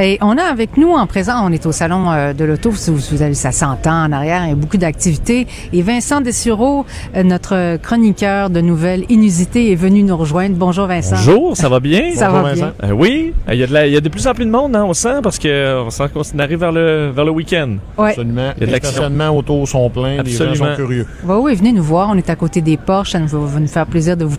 [0.00, 2.94] Et on a avec nous en présent, on est au salon euh, de l'auto, vous,
[2.94, 5.48] vous avez ça s'entend en arrière, il y a beaucoup d'activités.
[5.72, 6.86] Et Vincent Dessureau,
[7.16, 10.54] euh, notre chroniqueur de nouvelles inusitées, est venu nous rejoindre.
[10.56, 11.16] Bonjour Vincent.
[11.16, 12.12] Bonjour, ça va bien?
[12.14, 12.64] Ça Bonjour, va bien.
[12.66, 12.76] Vincent.
[12.84, 14.50] Euh, oui, il y, a de la- il y a de plus en plus de
[14.50, 17.32] monde, hein, on sent, parce que euh, on sent qu'on arrive vers le, vers le
[17.32, 17.76] week-end.
[17.98, 18.10] Ouais.
[18.10, 18.52] Absolument.
[18.56, 20.22] Il y a de Les stationnements auto sont pleins.
[20.22, 20.70] Les gens Absolument.
[20.70, 21.06] sont curieux.
[21.24, 22.10] Va oui, venez nous voir.
[22.10, 23.10] On est à côté des Porsche.
[23.12, 24.35] Ça nous va nous faire plaisir de vous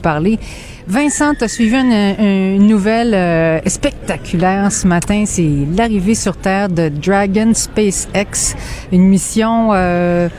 [0.88, 5.24] Vincent, tu as suivi une, une nouvelle euh, spectaculaire ce matin.
[5.26, 8.56] C'est l'arrivée sur Terre de Dragon SpaceX,
[8.92, 10.30] une mission euh,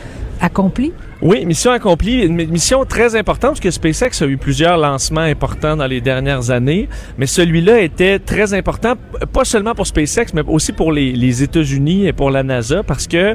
[0.41, 0.93] accomplie?
[1.21, 5.77] Oui, mission accomplie, une mission très importante parce que SpaceX a eu plusieurs lancements importants
[5.77, 6.89] dans les dernières années,
[7.19, 8.95] mais celui-là était très important,
[9.33, 13.09] pas seulement pour SpaceX, mais aussi pour les, les États-Unis et pour la NASA, parce
[13.09, 13.35] que euh,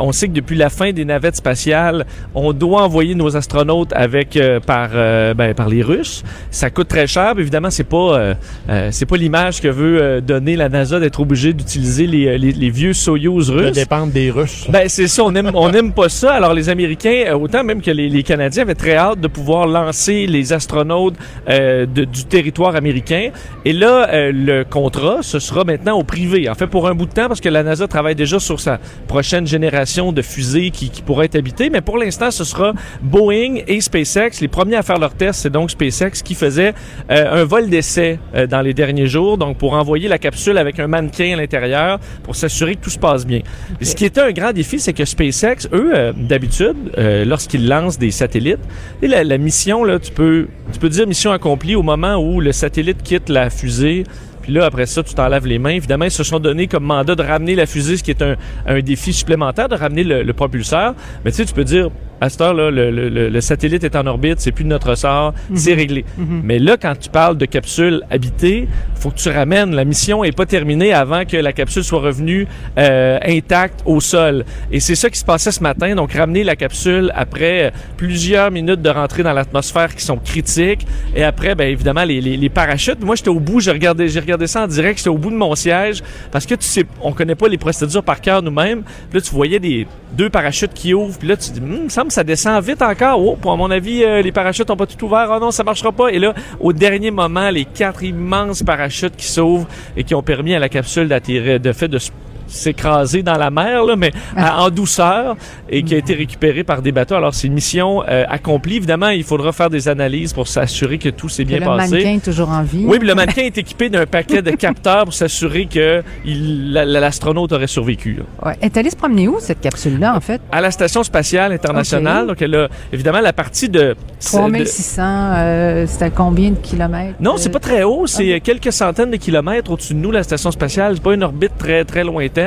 [0.00, 2.04] on sait que depuis la fin des navettes spatiales,
[2.34, 6.24] on doit envoyer nos astronautes avec euh, par euh, ben, par les Russes.
[6.50, 8.34] Ça coûte très cher, puis évidemment c'est pas
[8.68, 12.50] euh, c'est pas l'image que veut euh, donner la NASA d'être obligé d'utiliser les, les,
[12.50, 13.72] les vieux Soyuz De russes.
[13.72, 14.66] dépendre des Russes.
[14.68, 16.32] Ben c'est ça, on aime on aime pas ça.
[16.32, 19.66] Alors les Américains, euh, autant même que les, les Canadiens avaient très hâte de pouvoir
[19.66, 21.14] lancer les astronautes
[21.48, 23.30] euh, de- du territoire américain.
[23.64, 26.48] Et là, euh, le contrat, ce sera maintenant au privé.
[26.48, 28.78] En fait, pour un bout de temps, parce que la NASA travaille déjà sur sa
[29.08, 31.70] prochaine génération de fusées qui, qui pourraient être habitées.
[31.70, 34.40] Mais pour l'instant, ce sera Boeing et SpaceX.
[34.40, 36.74] Les premiers à faire leur test, c'est donc SpaceX qui faisait
[37.10, 40.78] euh, un vol d'essai euh, dans les derniers jours, donc pour envoyer la capsule avec
[40.78, 43.40] un mannequin à l'intérieur pour s'assurer que tout se passe bien.
[43.80, 46.76] Ce qui était un grand défi, c'est que SpaceX, eux, euh, d'habitude,
[47.10, 48.60] euh, lorsqu'ils lancent des satellites,
[49.02, 52.52] et la, mission, là, tu peux, tu peux dire mission accomplie au moment où le
[52.52, 54.04] satellite quitte la fusée
[54.42, 55.70] Puis là, après ça, tu t'enlèves les mains.
[55.70, 58.36] Évidemment, ils se sont donné comme mandat de ramener la fusée, ce qui est un,
[58.66, 60.94] un défi supplémentaire, de ramener le, le propulseur.
[61.24, 61.90] Mais tu sais, tu peux dire,
[62.20, 64.94] à cette heure-là, le, le- le- le satellite est en orbite, c'est plus de notre
[64.94, 66.04] sort, c'est réglé.
[66.18, 69.74] Mais là, quand tu parles de capsule habitée, faut que tu ramènes.
[69.74, 72.46] La mission est pas terminée avant que la capsule soit revenue
[72.78, 74.44] euh, intacte au sol.
[74.70, 75.94] Et c'est ça qui se passait ce matin.
[75.94, 80.86] Donc, ramener la capsule après plusieurs minutes de rentrée dans l'atmosphère qui sont critiques.
[81.14, 83.00] Et après, ben évidemment, les, les, les parachutes.
[83.02, 83.60] Moi, j'étais au bout.
[83.60, 84.98] J'ai regardé, j'ai regardé ça en direct.
[84.98, 88.02] J'étais au bout de mon siège parce que tu sais, on connaît pas les procédures
[88.04, 88.82] par cœur nous-mêmes.
[89.12, 91.18] Là, tu voyais des deux parachutes qui ouvrent.
[91.18, 93.20] Puis là, tu dis, Hum, il me ça descend vite encore.
[93.20, 95.28] Oh, pour à mon avis, euh, les parachutes ont pas tout ouvert.
[95.34, 96.08] Oh non, ça marchera pas.
[96.08, 100.54] Et là, au dernier moment, les quatre immenses parachutes qui s'ouvrent et qui ont permis
[100.54, 102.12] à la capsule d'atterrir, de fait de s-
[102.50, 105.36] s'écraser dans la mer, là, mais à- en douceur
[105.68, 107.14] et qui a été récupéré par des bateaux.
[107.14, 108.76] Alors, c'est une mission euh, accomplie.
[108.76, 111.90] Évidemment, il faudra faire des analyses pour s'assurer que tout s'est bien le passé.
[111.92, 112.84] mannequin est toujours en vie.
[112.86, 116.84] Oui, puis le mannequin est équipé d'un paquet de capteurs pour s'assurer que il- la-
[116.84, 118.14] la- l'astronaute aurait survécu.
[118.18, 118.46] là.
[118.48, 118.56] Ouais.
[118.60, 120.40] Elle est allée se promener où, cette capsule-là, en fait?
[120.52, 123.80] À la station spatiale internationale, donc elle a évidemment la partie de...
[123.80, 127.16] de- 3600, euh, c'est à combien de kilomètres?
[127.20, 130.22] non, c'est Euh, pas très haut, c'est quelques centaines de kilomètres au-dessus de nous, la
[130.22, 130.94] station spatiale.
[130.96, 132.39] C'est pas une orbite très, très lointaine,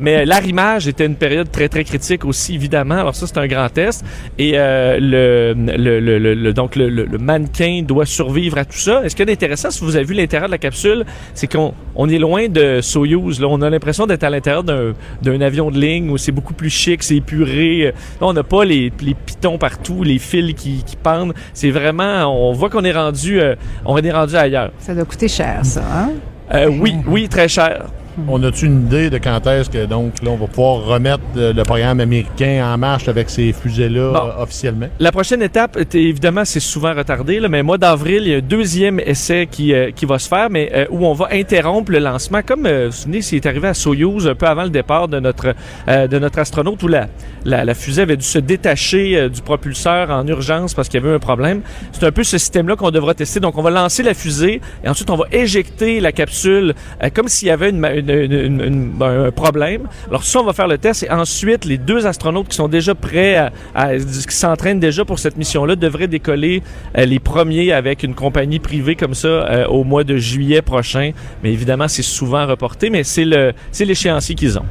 [0.00, 2.96] mais l'arrimage était une période très, très critique aussi, évidemment.
[2.96, 4.04] Alors ça, c'est un grand test.
[4.38, 9.02] Et euh, le, le, le, le- le- donc le, mannequin doit survivre à tout ça.
[9.04, 11.74] Et ce qui est intéressant, si vous avez vu l'intérieur de la capsule, c'est qu'on
[11.94, 13.40] on est loin de Soyuz.
[13.40, 13.46] Là.
[13.48, 16.70] On a l'impression d'être à l'intérieur d'un d'un avion de ligne où c'est beaucoup plus
[16.70, 17.92] chic, c'est épuré.
[18.20, 21.34] Là, on n'a pas les, les pitons partout, les fils qui, qui pendent.
[21.54, 22.26] C'est vraiment...
[22.26, 23.40] On voit qu'on est rendu...
[23.40, 24.70] euh, on est rendu ailleurs.
[24.78, 26.10] Ça doit coûter cher, ça, hein?
[26.54, 27.86] Euh, oui, oui, très cher.
[28.28, 31.52] On a-tu une idée de quand est-ce que donc là on va pouvoir remettre euh,
[31.54, 34.18] le programme américain en marche avec ces fusées-là Bon.
[34.38, 34.86] euh, officiellement?
[35.00, 38.40] La prochaine étape, évidemment, c'est souvent retardé, là, mais mois d'avril, il y a un
[38.40, 42.00] deuxième essai qui, euh, qui va se faire, mais euh, où on va interrompre le
[42.00, 45.18] lancement, comme vous vous souvenez, c'est arrivé à Soyouz un peu avant le départ de
[45.18, 45.54] notre
[45.86, 47.06] de notre astronaute, où la,
[47.44, 51.14] la, la fusée avait dû se détacher du propulseur en urgence parce qu'il y avait
[51.14, 51.62] un problème.
[51.92, 53.40] C'est un peu ce système-là qu'on devra tester.
[53.40, 56.74] Donc, on va lancer la fusée et ensuite on va éjecter la capsule
[57.14, 59.88] comme s'il y avait une, une- ben, un problème.
[60.08, 62.94] Alors ça, on va faire le test et ensuite les deux astronautes qui sont déjà
[62.94, 63.36] prêts,
[63.74, 66.62] à, qui s'entraînent déjà pour cette mission-là, devraient décoller
[66.96, 71.12] euh, les premiers avec une compagnie privée comme ça euh, au mois de juillet prochain.
[71.42, 73.24] Mais évidemment, c'est souvent reporté, mais c'est
[73.84, 74.64] l'échéancier qu'ils ont.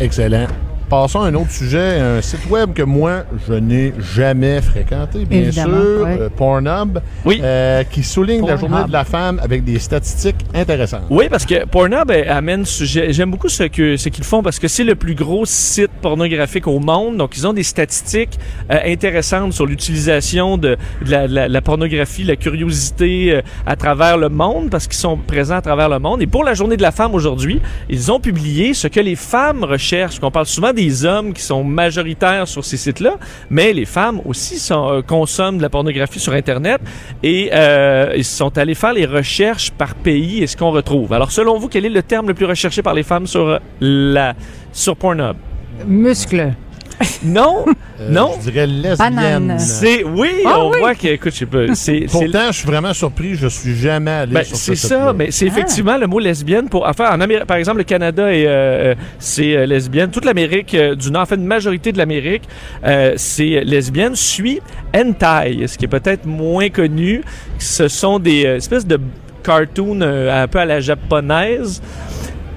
[0.00, 0.46] Excellent.
[0.88, 5.40] Passons à un autre sujet, un site web que moi, je n'ai jamais fréquenté, bien
[5.40, 6.16] Évidemment, sûr, ouais.
[6.18, 7.40] euh, Pornhub, Oui.
[7.42, 11.02] euh, qui souligne la journée de la femme avec des statistiques intéressantes.
[11.10, 14.94] Oui, parce que Pornhub euh, amène, j'aime beaucoup ce qu'ils font parce que c'est le
[14.94, 17.18] plus gros site pornographique au monde.
[17.18, 18.38] Donc, ils ont des statistiques
[18.70, 24.16] euh, intéressantes sur l'utilisation de, de la, la- la pornographie, la curiosité euh, à travers
[24.16, 26.22] le monde parce qu'ils sont présents à travers le monde.
[26.22, 27.60] Et pour la Journée de la femme aujourd'hui,
[27.90, 30.18] ils ont publié ce que les femmes recherchent.
[30.22, 33.16] On parle souvent des hommes qui sont majoritaires sur ces sites-là,
[33.50, 36.80] mais les femmes aussi euh, consomment de la pornographie sur Internet
[37.22, 41.12] et euh, ils sont allés faire les recherches par pays et ce qu'on retrouve.
[41.12, 43.58] Alors, selon vous, quel est le terme le plus recherché par les femmes sur euh,
[43.80, 44.34] la
[44.72, 45.36] sur Pornhub?
[45.84, 46.54] Muscle.
[47.22, 47.64] Non,
[48.00, 48.32] Euh, non.
[48.44, 49.56] Je dirais lesbienne.
[49.58, 50.78] C'est oui, Ah on oui.
[50.78, 53.76] voit que écoute, je sais pas, c'est c'est Pourtant, je suis vraiment surpris, je suis
[53.76, 57.10] jamais allé Ben, sur ce c'est ça, mais c'est effectivement le mot lesbienne pour enfin
[57.14, 60.94] en Amérique par exemple le Canada est euh, euh, c'est euh, lesbienne, toute l'Amérique euh,
[60.94, 62.42] du Nord, en fait une majorité de l'Amérique
[62.84, 64.60] euh, c'est lesbienne suit
[64.94, 67.22] hentai, ce qui est peut-être moins connu,
[67.58, 68.98] ce sont des euh, espèces de
[69.42, 71.80] cartoons euh, un peu à la japonaise.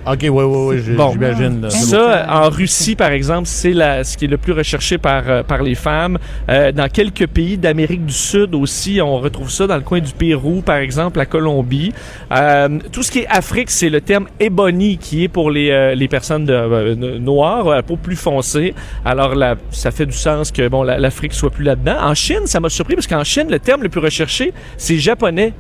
[0.03, 1.11] Ok, oui, oui, oui, Bon.
[1.11, 1.69] j'imagine.
[1.69, 3.73] Ça, en Russie, par exemple, c'est
[4.03, 6.17] ce qui est le plus recherché par, euh, par les femmes.
[6.49, 10.11] Euh, dans quelques pays d'Amérique du Sud aussi, on retrouve ça dans le coin du
[10.11, 11.93] Pérou, par exemple, la Colombie.
[12.31, 15.93] Euh, tout ce qui est Afrique, c'est le terme ebony qui est pour les, euh,
[15.93, 18.73] les personnes de, noires, à peau plus foncée.
[19.05, 21.97] Alors, là, ça fait du sens que bon, la- l'Afrique soit plus là-dedans.
[22.01, 25.53] En Chine, ça m'a surpris parce qu'en Chine, le terme le plus recherché, c'est japonais.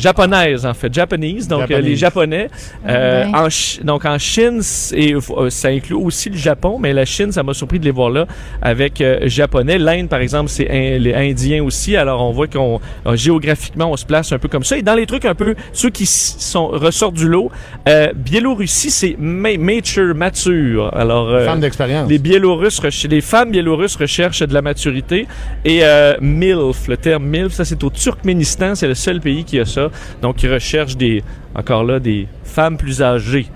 [0.00, 0.92] Japonaise, en fait.
[0.92, 1.84] Japanese, donc euh, Japanese.
[1.88, 2.48] les Japonais.
[2.88, 3.30] Euh, Ouais.
[3.34, 3.48] en
[3.84, 7.54] donc en Chine, c'est- euh, ça inclut aussi le Japon, mais la Chine, ça m'a
[7.54, 8.26] surpris de les voir là
[8.62, 9.78] avec euh, japonais.
[9.78, 11.96] L'Inde, par exemple, c'est in- les Indiens aussi.
[11.96, 14.76] Alors on voit qu'on euh, géographiquement, on se place un peu comme ça.
[14.78, 17.50] Et dans les trucs un peu, ceux qui sont ressortent du lot,
[17.88, 20.90] euh, Biélorussie, c'est ma- mature, mature.
[20.96, 22.08] Alors euh, Femme d'expérience.
[22.08, 25.26] les Biélorusses, rech- les femmes biélorusses recherchent de la maturité.
[25.64, 29.58] Et euh, MILF, le terme MILF, ça c'est au Turkménistan, c'est le seul pays qui
[29.58, 29.89] a ça.
[30.22, 31.22] Donc ils recherchent des,
[31.54, 33.46] encore là, des femmes plus âgées.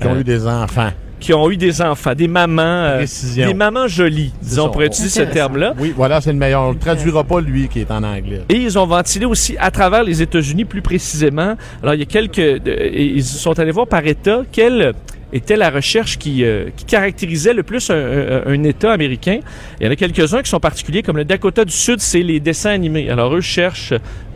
[0.00, 0.90] Qui ont Euh, eu des enfants.
[1.20, 5.30] qui ont eu des enfants, des mamans, euh, des mamans jolies, disons, pour utiliser ce
[5.32, 5.72] terme-là?
[5.78, 6.62] Oui, voilà, c'est le meilleur.
[6.62, 8.42] On ne traduira pas lui qui est en anglais.
[8.50, 11.54] Et ils ont ventilé aussi à travers les États-Unis plus précisément.
[11.82, 12.60] Alors il y a quelques,
[12.94, 14.92] ils sont allés voir par État quelle
[15.32, 19.40] était la recherche qui, euh, qui caractérisait le plus un, un- un État américain.
[19.80, 22.38] Il y en a quelques-uns qui sont particuliers, comme le Dakota du Sud, c'est les
[22.38, 23.08] dessins animés.
[23.10, 23.94] Alors eux cherchent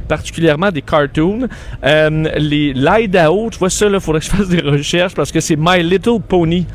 [0.08, 1.48] particulièrement des cartoons.
[1.84, 5.40] Euh, les l'Idaho, tu vois ça, il faudrait que je fasse des recherches parce que
[5.40, 6.66] c'est My Little Pony.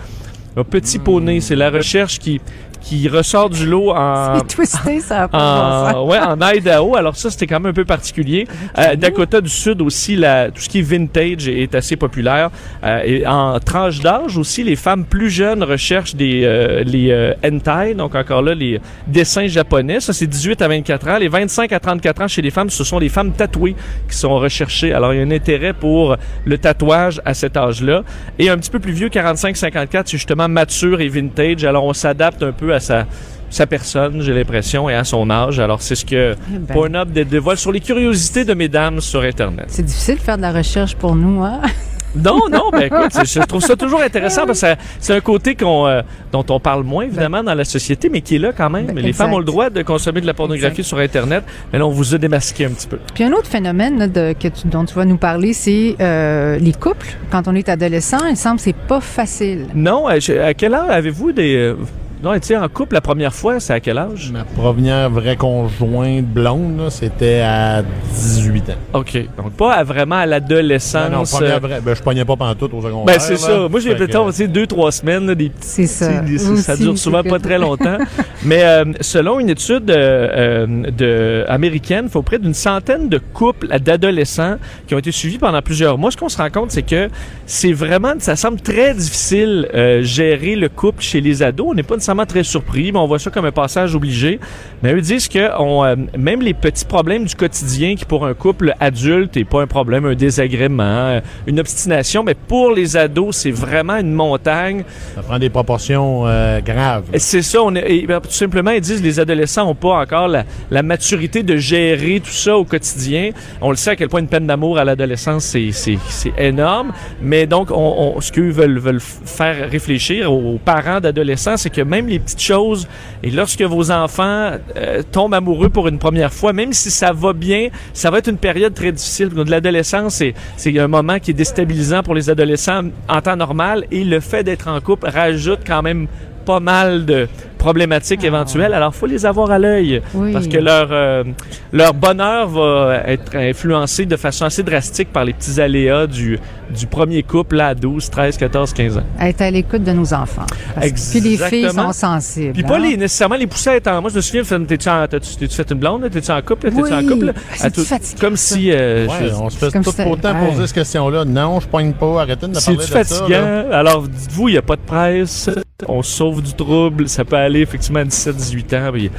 [0.55, 2.39] Un petit poney, c'est la recherche qui,
[2.83, 6.95] qui ressort du lot en, C'est twisté, ça a en, ouais, en Idaho.
[6.95, 8.47] Alors ça, c'était quand même un peu particulier.
[8.77, 12.49] Euh, Dakota du Sud aussi, la, tout ce qui est vintage est, est assez populaire.
[12.83, 17.33] Euh, et en tranche d'âge aussi, les femmes plus jeunes recherchent des euh, les euh,
[17.43, 19.99] hentai, donc encore là, les dessins japonais.
[19.99, 21.17] Ça, c'est 18 à 24 ans.
[21.17, 23.75] Les 25 à 34 ans chez les femmes, ce sont les femmes tatouées
[24.09, 24.93] qui sont recherchées.
[24.93, 28.03] Alors, il y a un intérêt pour le tatouage à cet âge-là.
[28.39, 31.63] Et un petit peu plus vieux, 45-54, c'est justement mature et vintage.
[31.63, 33.05] Alors, on s'adapte un peu à sa
[33.49, 35.59] sa personne, j'ai l'impression, et à son âge.
[35.59, 36.73] Alors, c'est ce que Eh ben.
[36.73, 39.65] Pornhub dé- dévoile sur les curiosités de mesdames sur Internet.
[39.67, 41.61] C'est difficile de faire de la recherche pour nous, hein?
[42.15, 44.67] Non, non, ben écoute, je trouve ça toujours intéressant parce que
[44.99, 46.01] c'est un côté qu'on, euh,
[46.31, 48.85] dont on parle moins, évidemment, dans la société, mais qui est là quand même.
[48.85, 49.23] Ben, les exact.
[49.25, 50.83] femmes ont le droit de consommer de la pornographie Exact.
[50.89, 52.99] sur Internet, mais là, on vous a démasqué un petit peu.
[53.15, 56.59] Puis un autre phénomène là, de, que tu- dont tu vas nous parler, c'est euh,
[56.59, 57.07] les couples.
[57.31, 59.65] Quand on est adolescent, il semble que c'est pas facile.
[59.73, 60.13] Non, à,
[60.43, 61.55] à quel âge avez-vous des...
[61.55, 61.75] euh,
[62.23, 64.31] non, tu sais, en couple la première fois, c'est à quel âge?
[64.31, 68.99] Ma première vraie conjointe blonde, là, c'était à 18 ans.
[68.99, 69.17] OK.
[69.37, 71.09] Donc, pas à- vraiment à l'adolescence.
[71.11, 71.81] Non, non, première euh, vraie.
[71.81, 73.05] Ben, je pognais pas pantoute au secondaire.
[73.15, 73.37] Ben, c'est là.
[73.39, 73.67] ça.
[73.69, 75.67] Moi, j'ai que- peut-être, sais, deux, trois semaines, là, des petits.
[75.67, 76.21] C'est ça.
[76.21, 77.97] des- ça Aussi, dure souvent pas que- très longtemps.
[78.45, 83.67] Mais euh, selon une étude euh, de, américaine, il faut près d'une centaine de couples
[83.79, 84.55] d'adolescents
[84.87, 86.11] qui ont été suivis pendant plusieurs mois.
[86.11, 87.09] Ce qu'on se rend compte, c'est que
[87.45, 91.67] c'est vraiment, ça semble très difficile euh, gérer le couple chez les ados.
[91.69, 94.39] On n'est pas nécessairement très surpris, mais on voit ça comme un passage obligé.
[94.81, 98.33] Mais eux disent que on, euh, même les petits problèmes du quotidien qui pour un
[98.33, 103.35] couple adulte n'est pas un problème, un désagrément, euh, une obstination, mais pour les ados,
[103.35, 104.83] c'est vraiment une montagne.
[105.15, 107.05] Ça prend des proportions euh, graves.
[107.17, 110.27] C'est ça, on est, et, ben, tout simplement, ils disent les adolescents n'ont pas encore
[110.27, 113.31] la, la maturité de gérer tout ça au quotidien.
[113.61, 116.91] On le sait à quel point une peine d'amour à l'adolescence, c'est, c'est, c'est énorme.
[117.21, 121.69] Mais donc, on, on- ce qu'eux veulent, veulent faire réfléchir aux, aux parents d'adolescents, c'est
[121.69, 122.87] que même les petites choses,
[123.21, 127.33] et lorsque vos enfants euh, tombent amoureux pour une première fois, même si ça va
[127.33, 129.29] bien, ça va être une période très difficile.
[129.29, 133.85] De l'adolescence, c'est, c'est un moment qui est déstabilisant pour les adolescents en temps normal.
[133.91, 136.07] Et le fait d'être en couple rajoute quand même
[136.45, 137.27] pas mal de
[137.57, 138.73] problématiques éventuelles.
[138.73, 140.33] Alors, faut les avoir à l'œil Oui.
[140.33, 141.23] parce que leur euh,
[141.71, 146.37] leur bonheur va être influencé de façon assez drastique par les petits aléas du
[146.73, 149.03] du premier couple là, à 12, 13, 14, 15 ans.
[149.19, 150.45] Être à l'écoute de nos enfants.
[150.75, 151.93] Parce que- Puis les filles Exactement.
[151.93, 152.53] sont sensibles.
[152.53, 152.79] Puis pas hein?
[152.79, 154.01] les, nécessairement les pousser à être en...
[154.01, 156.09] Moi, je me souviens, t'es-tu en- fait une blonde?
[156.09, 156.71] T'es-tu en couple?
[156.71, 157.07] T'es-tu en Oui.
[157.07, 157.25] couple?
[157.27, 157.33] là?
[157.35, 158.55] Ah, c'est À tout- fatigant, Comme ça.
[158.55, 158.71] si...
[158.71, 161.25] euh, Ouais, je- on se fait tout si autant poser cette question-là.
[161.25, 162.21] Non, je pogne pas.
[162.21, 163.03] Arrêtez de me parler de ça.
[163.03, 163.27] fatigant?
[163.29, 163.77] là.
[163.79, 165.49] Alors, dites-vous, il n'y a pas de presse.
[165.87, 167.07] On se sauve du trouble.
[167.09, 168.89] Ça peut aller effectivement à 17, 18 ans.
[168.93, 169.11] puis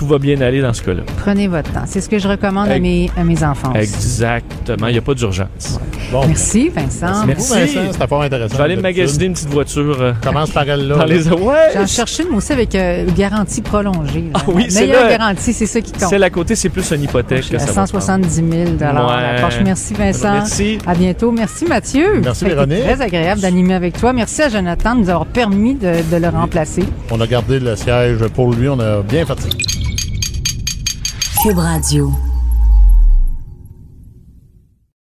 [0.00, 1.02] tout va bien aller dans ce cas-là.
[1.18, 1.82] Prenez votre temps.
[1.84, 3.72] C'est ce que je recommande à mes, à mes enfants.
[3.72, 3.80] aussi.
[3.82, 4.86] Exactement.
[4.86, 5.78] Il n'y a pas d'urgence.
[6.10, 7.26] Bon, Merci, Vincent.
[7.26, 7.52] Merci.
[7.54, 7.74] Merci.
[7.76, 8.52] Vincent, c'était fort intéressant.
[8.54, 9.02] Je vais aller me d'habitude.
[9.02, 9.98] magasiner une petite voiture.
[10.00, 10.96] euh, Commence par elle là.
[10.96, 11.28] dans les...
[11.28, 11.54] Ouais!
[11.74, 14.24] J'en cherche une, moi aussi, avec euh, garantie prolongée.
[14.32, 14.40] là.
[14.40, 15.18] Ah oui, c'est Meilleure là.
[15.18, 16.08] garantie, c'est ça qui compte.
[16.08, 17.50] Celle à côté, c'est plus une hypothèque.
[17.50, 18.76] Que à ça va 170 000 Ouais.
[18.80, 19.58] la poche.
[19.62, 20.32] Merci, Vincent.
[20.32, 20.78] Merci.
[20.86, 21.30] À bientôt.
[21.30, 22.20] Merci, Mathieu.
[22.24, 22.84] Merci, Ça a été Véronique.
[22.84, 24.14] très agréable d'animer avec toi.
[24.14, 26.84] Merci à Jonathan de nous avoir permis de, de le remplacer.
[27.10, 28.66] On a gardé le siège pour lui.
[28.70, 29.89] On a bien fait ça.
[31.40, 32.29] Cube Radio.